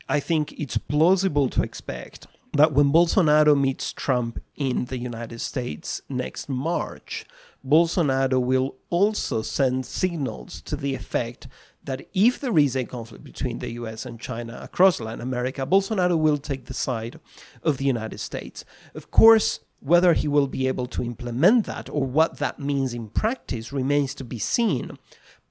I 0.09 0.19
think 0.19 0.53
it's 0.59 0.79
plausible 0.79 1.49
to 1.51 1.63
expect 1.63 2.27
that 2.55 2.73
when 2.73 2.93
Bolsonaro 2.93 3.59
meets 3.59 3.93
Trump 3.93 4.43
in 4.57 4.87
the 4.87 4.99
United 4.99 5.41
States 5.41 6.03
next 6.09 6.49
March, 6.49 7.25
Bolsonaro 7.67 8.41
will 8.41 8.77
also 8.91 9.43
send 9.43 9.87
signals 9.87 10.61
to 10.63 10.77
the 10.77 10.95
effect 10.95 11.47
that 11.85 12.07
if 12.15 12.41
there 12.41 12.59
is 12.59 12.77
a 12.77 12.85
conflict 12.85 13.25
between 13.25 13.59
the 13.59 13.73
US 13.73 14.07
and 14.07 14.21
China 14.21 14.59
across 14.63 15.01
Latin 15.01 15.21
America, 15.21 15.67
Bolsonaro 15.67 16.19
will 16.19 16.39
take 16.39 16.67
the 16.67 16.75
side 16.75 17.19
of 17.63 17.77
the 17.77 17.85
United 17.85 18.19
States. 18.19 18.65
Of 18.95 19.11
course, 19.11 19.61
whether 19.81 20.13
he 20.13 20.29
will 20.29 20.47
be 20.47 20.69
able 20.69 20.87
to 20.87 21.03
implement 21.03 21.67
that 21.67 21.91
or 21.91 22.05
what 22.05 22.39
that 22.39 22.61
means 22.61 22.95
in 22.95 23.09
practice 23.09 23.73
remains 23.73 24.15
to 24.15 24.25
be 24.25 24.39
seen, 24.39 24.97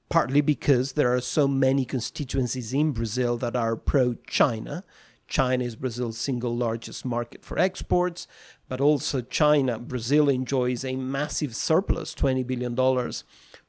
partly 0.08 0.40
because 0.40 0.92
there 0.92 1.14
are 1.14 1.20
so 1.20 1.46
many 1.46 1.84
constituencies 1.84 2.72
in 2.72 2.92
Brazil 2.92 3.36
that 3.36 3.54
are 3.54 3.76
pro 3.76 4.14
China. 4.26 4.84
China 5.28 5.64
is 5.64 5.76
Brazil's 5.76 6.18
single 6.18 6.54
largest 6.56 7.04
market 7.04 7.44
for 7.44 7.58
exports, 7.58 8.26
but 8.72 8.80
also 8.80 9.20
China. 9.20 9.78
Brazil 9.78 10.30
enjoys 10.30 10.82
a 10.82 10.96
massive 10.96 11.54
surplus, 11.54 12.14
$20 12.14 12.46
billion, 12.46 12.74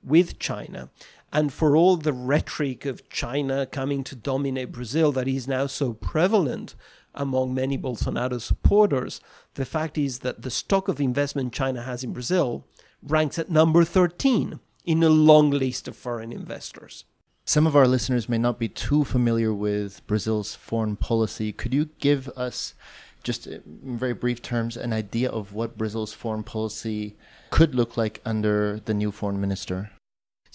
with 0.01 0.39
China. 0.39 0.89
And 1.33 1.51
for 1.51 1.75
all 1.75 1.97
the 1.97 2.13
rhetoric 2.13 2.85
of 2.85 3.09
China 3.09 3.65
coming 3.65 4.05
to 4.05 4.15
dominate 4.15 4.71
Brazil 4.71 5.11
that 5.11 5.27
is 5.27 5.45
now 5.45 5.67
so 5.67 5.91
prevalent 5.91 6.75
among 7.13 7.53
many 7.53 7.77
Bolsonaro 7.77 8.39
supporters, 8.39 9.19
the 9.55 9.65
fact 9.65 9.97
is 9.97 10.19
that 10.19 10.41
the 10.41 10.49
stock 10.49 10.87
of 10.87 11.01
investment 11.01 11.51
China 11.51 11.81
has 11.81 12.05
in 12.05 12.13
Brazil 12.13 12.65
ranks 13.05 13.37
at 13.37 13.49
number 13.49 13.83
13 13.83 14.61
in 14.85 15.03
a 15.03 15.09
long 15.09 15.51
list 15.51 15.89
of 15.89 15.97
foreign 15.97 16.31
investors. 16.31 17.03
Some 17.43 17.67
of 17.67 17.75
our 17.75 17.89
listeners 17.89 18.29
may 18.29 18.37
not 18.37 18.57
be 18.57 18.69
too 18.69 19.03
familiar 19.03 19.53
with 19.53 20.07
Brazil's 20.07 20.55
foreign 20.55 20.95
policy. 20.95 21.51
Could 21.51 21.73
you 21.73 21.89
give 21.99 22.29
us 22.37 22.73
just 23.23 23.47
in 23.47 23.97
very 23.97 24.13
brief 24.13 24.41
terms, 24.41 24.77
an 24.77 24.93
idea 24.93 25.29
of 25.29 25.53
what 25.53 25.77
Brazil's 25.77 26.13
foreign 26.13 26.43
policy 26.43 27.15
could 27.49 27.73
look 27.73 27.97
like 27.97 28.21
under 28.25 28.81
the 28.85 28.93
new 28.93 29.11
foreign 29.11 29.39
minister? 29.39 29.91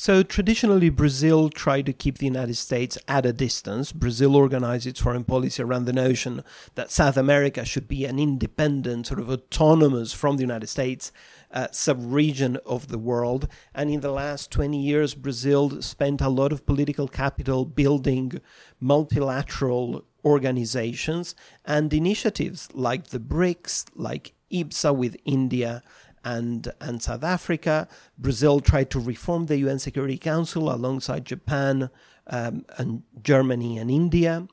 So 0.01 0.23
traditionally, 0.23 0.91
Brazil 0.91 1.51
tried 1.51 1.87
to 1.87 1.93
keep 1.93 2.19
the 2.19 2.27
United 2.27 2.55
States 2.55 2.97
at 3.09 3.27
a 3.27 3.33
distance. 3.33 3.91
Brazil 3.91 4.37
organized 4.37 4.87
its 4.87 5.01
foreign 5.01 5.25
policy 5.25 5.61
around 5.61 5.87
the 5.87 5.93
notion 5.93 6.45
that 6.77 6.93
South 6.93 7.17
America 7.17 7.65
should 7.65 7.89
be 7.89 8.05
an 8.05 8.21
independent, 8.21 9.09
sort 9.09 9.19
of 9.19 9.29
autonomous 9.29 10.13
from 10.13 10.37
the 10.37 10.45
United 10.45 10.69
States 10.69 11.11
uh, 11.51 11.67
sub-region 11.73 12.59
of 12.65 12.87
the 12.87 12.99
world. 12.99 13.49
And 13.75 13.91
in 13.91 13.99
the 14.01 14.13
last 14.13 14.53
20 14.53 14.81
years, 14.81 15.15
Brazil 15.15 15.83
spent 15.83 16.21
a 16.21 16.29
lot 16.29 16.53
of 16.53 16.65
political 16.65 17.09
capital 17.09 17.65
building 17.65 18.41
multilateral 18.79 20.05
organizations 20.25 21.35
and 21.65 21.93
initiatives 21.93 22.69
like 22.73 23.09
the 23.09 23.21
BRICS, 23.21 23.87
like 23.95 24.35
IBSA 24.53 24.95
with 24.97 25.17
India 25.25 25.83
and, 26.25 26.73
and 26.81 27.03
South 27.03 27.25
Africa. 27.25 27.89
Brazil 28.17 28.61
tried 28.61 28.91
to 28.91 29.01
reform 29.01 29.47
the 29.47 29.59
UN 29.59 29.79
Security 29.79 30.19
Council 30.19 30.73
alongside 30.73 31.25
Japan 31.25 31.91
um, 32.27 32.65
and 32.77 33.03
Germany 33.23 33.79
and 33.79 33.91
India. 33.91 34.47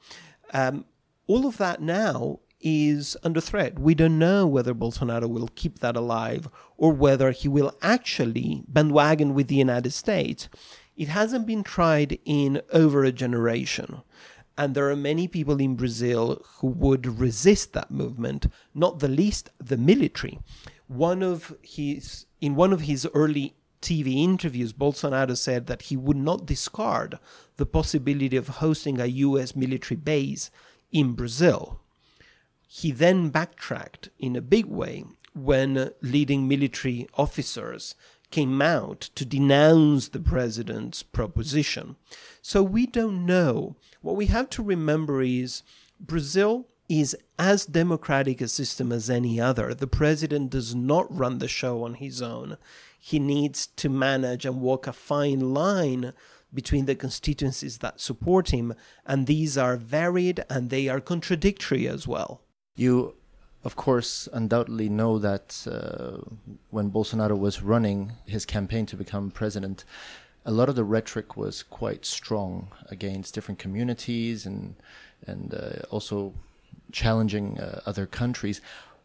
Um, 0.54 0.86
all 1.28 1.48
of 1.48 1.58
that 1.58 1.82
now 1.82 2.40
is 2.62 3.16
under 3.24 3.42
threat. 3.42 3.78
We 3.78 3.94
don't 3.94 4.18
know 4.18 4.48
whether 4.48 4.74
Bolsonaro 4.74 5.30
will 5.30 5.50
keep 5.56 5.80
that 5.80 5.96
alive 5.96 6.50
or 6.78 6.92
whether 6.92 7.32
he 7.32 7.48
will 7.48 7.76
actually 7.82 8.64
bandwagon 8.68 9.34
with 9.34 9.48
the 9.48 9.56
United 9.56 9.92
States. 9.92 10.50
It 10.96 11.10
hasn't 11.10 11.46
been 11.46 11.64
tried 11.64 12.20
in 12.26 12.62
over 12.72 13.04
a 13.04 13.12
generation. 13.12 14.02
And 14.58 14.74
there 14.74 14.90
are 14.90 14.96
many 14.96 15.28
people 15.28 15.60
in 15.60 15.76
Brazil 15.76 16.42
who 16.60 16.68
would 16.68 17.20
resist 17.20 17.74
that 17.74 17.92
movement, 17.92 18.48
not 18.74 19.00
the 19.00 19.10
least 19.10 19.50
the 19.60 19.78
military. 19.78 20.40
One 20.88 21.22
of 21.22 21.56
his 21.62 22.26
in 22.40 22.56
one 22.56 22.72
of 22.72 22.82
his 22.82 23.08
early 23.14 23.56
TV 23.82 24.24
interviews, 24.24 24.74
Bolsonaro 24.74 25.38
said 25.38 25.68
that 25.68 25.84
he 25.84 25.98
would 25.98 26.18
not 26.18 26.46
discard 26.46 27.20
the 27.58 27.66
possibility 27.66 28.38
of 28.38 28.48
hosting 28.48 29.00
a 29.00 29.06
US 29.06 29.56
military 29.56 29.98
base 29.98 30.50
in 30.92 31.14
Brazil. 31.14 31.82
He 32.68 32.92
then 32.92 33.30
backtracked 33.30 34.10
in 34.18 34.36
a 34.36 34.42
big 34.42 34.66
way 34.66 35.06
when 35.34 35.92
leading 36.02 36.48
military 36.48 37.08
officers 37.16 37.94
came 38.32 38.62
out 38.62 39.02
to 39.16 39.24
denounce 39.24 40.10
the 40.10 40.20
president's 40.20 41.04
proposition. 41.04 41.96
So 42.42 42.64
we 42.64 42.86
don't 42.86 43.26
know. 43.26 43.76
What 44.06 44.18
we 44.18 44.28
have 44.28 44.52
to 44.52 44.62
remember 44.62 45.24
is 45.24 45.64
Brazil 46.00 46.68
is 46.88 47.18
as 47.40 47.66
democratic 47.66 48.40
a 48.40 48.48
system 48.48 48.92
as 48.92 49.10
any 49.10 49.42
other. 49.42 49.74
The 49.74 49.88
president 49.88 50.52
does 50.52 50.76
not 50.76 51.08
run 51.10 51.40
the 51.40 51.48
show 51.48 51.84
on 51.84 51.96
his 51.96 52.22
own. 52.22 52.58
He 53.00 53.18
needs 53.18 53.66
to 53.66 53.90
manage 53.90 54.46
and 54.46 54.62
walk 54.62 54.86
a 54.86 54.94
fine 54.94 55.56
line 55.56 56.14
between 56.54 56.86
the 56.86 56.94
constituencies 56.94 57.80
that 57.80 58.00
support 58.00 58.52
him, 58.52 58.76
and 59.08 59.26
these 59.26 59.58
are 59.58 59.76
varied 59.76 60.46
and 60.52 60.70
they 60.70 60.88
are 60.88 61.02
contradictory 61.02 61.88
as 61.88 62.08
well. 62.08 62.42
You 62.76 63.16
of 63.64 63.76
course, 63.76 64.30
undoubtedly 64.32 64.90
know 64.90 65.18
that 65.18 65.66
uh, 65.66 66.22
when 66.70 66.92
Bolsonaro 66.92 67.36
was 67.36 67.64
running 67.64 68.12
his 68.28 68.46
campaign 68.46 68.86
to 68.86 68.96
become 68.96 69.32
president, 69.32 69.84
a 70.46 70.52
lot 70.52 70.70
of 70.70 70.76
the 70.76 70.84
rhetoric 70.84 71.36
was 71.36 71.64
quite 71.64 72.06
strong 72.06 72.72
against 72.90 73.34
different 73.34 73.60
communities 73.60 74.46
and 74.46 74.76
and 75.28 75.54
uh, 75.54 75.82
also 75.90 76.34
challenging 76.92 77.60
uh, 77.60 77.82
other 77.86 78.06
countries. 78.06 78.62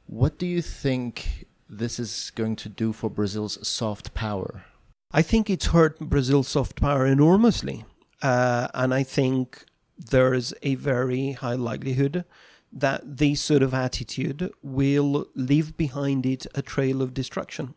What 0.06 0.38
do 0.38 0.46
you 0.46 0.60
think 0.60 1.46
this 1.68 1.98
is 1.98 2.30
going 2.34 2.56
to 2.56 2.68
do 2.68 2.92
for 2.92 3.08
Brazil's 3.08 3.66
soft 3.66 4.12
power? 4.12 4.64
I 5.12 5.22
think 5.22 5.48
it's 5.48 5.66
hurt 5.66 5.98
Brazil's 5.98 6.48
soft 6.48 6.80
power 6.80 7.06
enormously. 7.06 7.84
Uh, 8.22 8.68
and 8.74 8.92
I 8.92 9.02
think 9.02 9.64
there's 9.96 10.52
a 10.62 10.74
very 10.74 11.32
high 11.32 11.54
likelihood 11.54 12.24
that 12.72 13.16
this 13.18 13.40
sort 13.40 13.62
of 13.62 13.74
attitude 13.74 14.52
will 14.62 15.28
leave 15.34 15.76
behind 15.76 16.26
it 16.26 16.46
a 16.54 16.62
trail 16.62 17.02
of 17.02 17.14
destruction. 17.14 17.74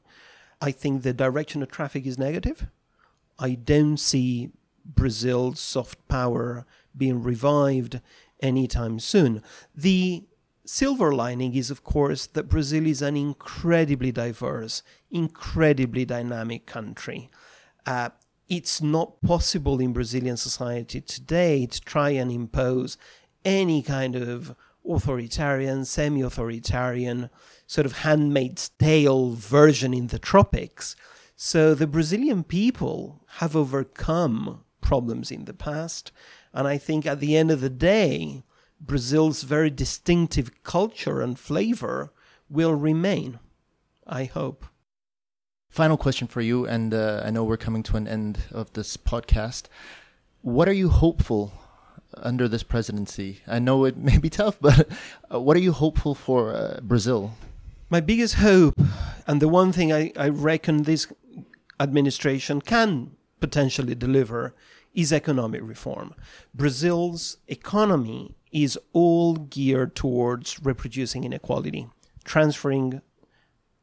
I 0.62 0.72
think 0.72 1.02
the 1.02 1.14
direction 1.14 1.64
of 1.64 1.72
traffic 1.72 2.06
is 2.06 2.18
negative. 2.18 2.68
I 3.40 3.56
don't 3.56 3.98
see 3.98 4.52
Brazil's 4.86 5.60
soft 5.60 6.08
power 6.08 6.66
being 6.96 7.24
revived 7.24 8.02
anytime 8.42 9.00
soon. 9.00 9.42
The 9.76 10.24
silver 10.66 11.14
lining 11.14 11.56
is, 11.56 11.72
of 11.72 11.84
course, 11.84 12.28
that 12.28 12.50
Brazil 12.50 12.86
is 12.86 13.02
an 13.02 13.18
incredibly 13.18 14.12
diverse, 14.12 14.84
incredibly 15.12 16.06
dynamic 16.06 16.66
country. 16.66 17.30
Uh, 17.86 18.10
it's 18.50 18.82
not 18.82 19.22
possible 19.22 19.80
in 19.80 19.94
Brazilian 19.94 20.38
society 20.38 21.02
today 21.02 21.66
to 21.66 21.82
try 21.82 22.10
and 22.12 22.32
impose 22.32 22.98
any 23.46 23.82
kind 23.82 24.16
of 24.16 24.56
authoritarian, 24.88 25.86
semi 25.86 26.22
authoritarian, 26.22 27.30
sort 27.68 27.86
of 27.86 28.00
handmaid's 28.00 28.70
tale 28.80 29.32
version 29.32 29.94
in 29.94 30.08
the 30.08 30.20
tropics. 30.20 30.96
So 31.36 31.74
the 31.74 31.88
Brazilian 31.88 32.44
people 32.44 33.22
have 33.38 33.56
overcome 33.56 34.64
problems 34.82 35.32
in 35.32 35.46
the 35.46 35.54
past. 35.54 36.12
And 36.54 36.68
I 36.68 36.78
think 36.78 37.06
at 37.06 37.20
the 37.20 37.36
end 37.36 37.50
of 37.52 37.62
the 37.62 37.70
day, 37.70 38.44
Brazil's 38.80 39.44
very 39.44 39.70
distinctive 39.70 40.64
culture 40.64 41.22
and 41.22 41.40
flavor 41.40 42.12
will 42.50 42.76
remain. 42.76 43.40
I 44.06 44.26
hope. 44.26 44.66
Final 45.70 45.98
question 45.98 46.28
for 46.28 46.42
you, 46.42 46.68
and 46.68 46.94
uh, 46.94 47.24
I 47.26 47.32
know 47.32 47.44
we're 47.44 47.58
coming 47.58 47.82
to 47.84 47.98
an 47.98 48.08
end 48.08 48.40
of 48.52 48.72
this 48.74 48.96
podcast. 48.96 49.64
What 50.42 50.68
are 50.68 50.74
you 50.74 50.90
hopeful 50.90 51.52
under 52.16 52.48
this 52.48 52.62
presidency? 52.62 53.40
I 53.48 53.58
know 53.58 53.86
it 53.86 53.98
may 53.98 54.20
be 54.20 54.30
tough, 54.30 54.60
but 54.62 54.88
uh, 55.34 55.40
what 55.40 55.58
are 55.58 55.62
you 55.62 55.72
hopeful 55.72 56.14
for 56.14 56.54
uh, 56.54 56.80
Brazil? 56.84 57.34
My 57.90 58.02
biggest 58.02 58.36
hope, 58.36 58.76
and 59.26 59.42
the 59.42 59.48
one 59.48 59.72
thing 59.72 59.92
I, 59.92 60.12
I 60.16 60.30
reckon 60.30 60.84
this 60.84 61.08
administration 61.80 62.62
can 62.62 63.12
potentially 63.40 63.96
deliver, 63.96 64.56
is 64.94 65.12
economic 65.12 65.62
reform. 65.64 66.14
Brazil's 66.54 67.38
economy 67.48 68.36
is 68.52 68.78
all 68.94 69.36
geared 69.36 69.96
towards 69.96 70.64
reproducing 70.64 71.24
inequality, 71.24 71.88
transferring 72.24 73.02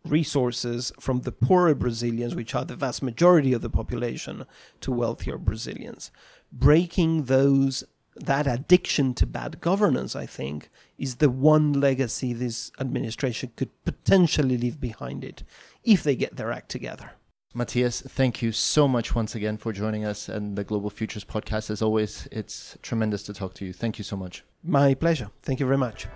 resources 0.05 0.93
from 0.99 1.23
the 1.23 1.33
poorer 1.33 1.75
Brazilians, 1.75 2.35
which 2.35 2.55
are 2.55 2.65
the 2.65 2.77
vast 2.77 3.03
majority 3.03 3.53
of 3.53 3.61
the 3.61 3.69
population, 3.69 4.47
to 4.81 4.93
wealthier 4.93 5.37
Brazilians. 5.37 6.11
Breaking 6.53 7.25
those 7.25 7.85
that 8.17 8.47
addiction 8.47 9.15
to 9.15 9.27
bad 9.27 9.61
governance, 9.61 10.15
I 10.15 10.27
think, 10.27 10.69
is 10.99 11.17
the 11.17 11.31
one 11.31 11.73
legacy 11.73 12.33
this 12.33 12.71
administration 12.81 13.53
could 13.57 13.71
potentially 13.85 14.59
leave 14.59 14.81
behind 14.81 15.25
it 15.25 15.43
if 15.85 16.03
they 16.03 16.17
get 16.17 16.37
their 16.37 16.53
act 16.53 16.71
together. 16.71 17.13
Matthias, 17.53 18.01
thank 18.01 18.43
you 18.43 18.53
so 18.53 18.87
much 18.87 19.13
once 19.17 19.35
again 19.35 19.57
for 19.57 19.73
joining 19.73 20.05
us 20.05 20.29
and 20.29 20.57
the 20.57 20.63
Global 20.63 20.89
Futures 20.89 21.25
podcast. 21.25 21.69
As 21.69 21.83
always, 21.83 22.29
it's 22.31 22.79
tremendous 22.81 23.25
to 23.25 23.35
talk 23.35 23.55
to 23.55 23.65
you. 23.65 23.73
Thank 23.73 23.99
you 23.99 24.05
so 24.05 24.17
much. 24.17 24.45
My 24.63 24.95
pleasure. 24.95 25.31
Thank 25.43 25.59
you 25.59 25.67
very 25.67 25.77
much. 25.77 26.07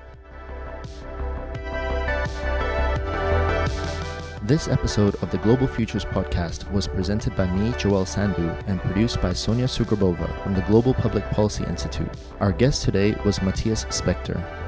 This 4.44 4.68
episode 4.68 5.16
of 5.22 5.32
the 5.32 5.38
Global 5.38 5.66
Futures 5.66 6.04
podcast 6.04 6.70
was 6.70 6.86
presented 6.86 7.34
by 7.34 7.50
me, 7.50 7.74
Joel 7.78 8.06
Sandu, 8.06 8.50
and 8.68 8.78
produced 8.80 9.20
by 9.20 9.32
Sonia 9.32 9.66
Sugarbova 9.66 10.40
from 10.44 10.54
the 10.54 10.62
Global 10.62 10.94
Public 10.94 11.24
Policy 11.30 11.64
Institute. 11.64 12.10
Our 12.38 12.52
guest 12.52 12.84
today 12.84 13.16
was 13.24 13.42
Matthias 13.42 13.86
Spektor. 13.86 14.63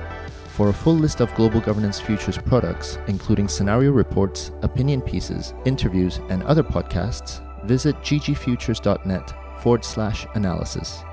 For 0.56 0.70
a 0.70 0.72
full 0.72 0.94
list 0.94 1.20
of 1.20 1.34
Global 1.34 1.60
Governance 1.60 2.00
Futures 2.00 2.38
products, 2.38 2.98
including 3.08 3.46
scenario 3.46 3.90
reports, 3.90 4.52
opinion 4.62 5.02
pieces, 5.02 5.52
interviews, 5.66 6.18
and 6.30 6.42
other 6.44 6.62
podcasts, 6.62 7.42
visit 7.66 7.94
ggfutures.net 7.96 9.34
forward 9.60 9.84
slash 9.84 10.26
analysis. 10.34 11.04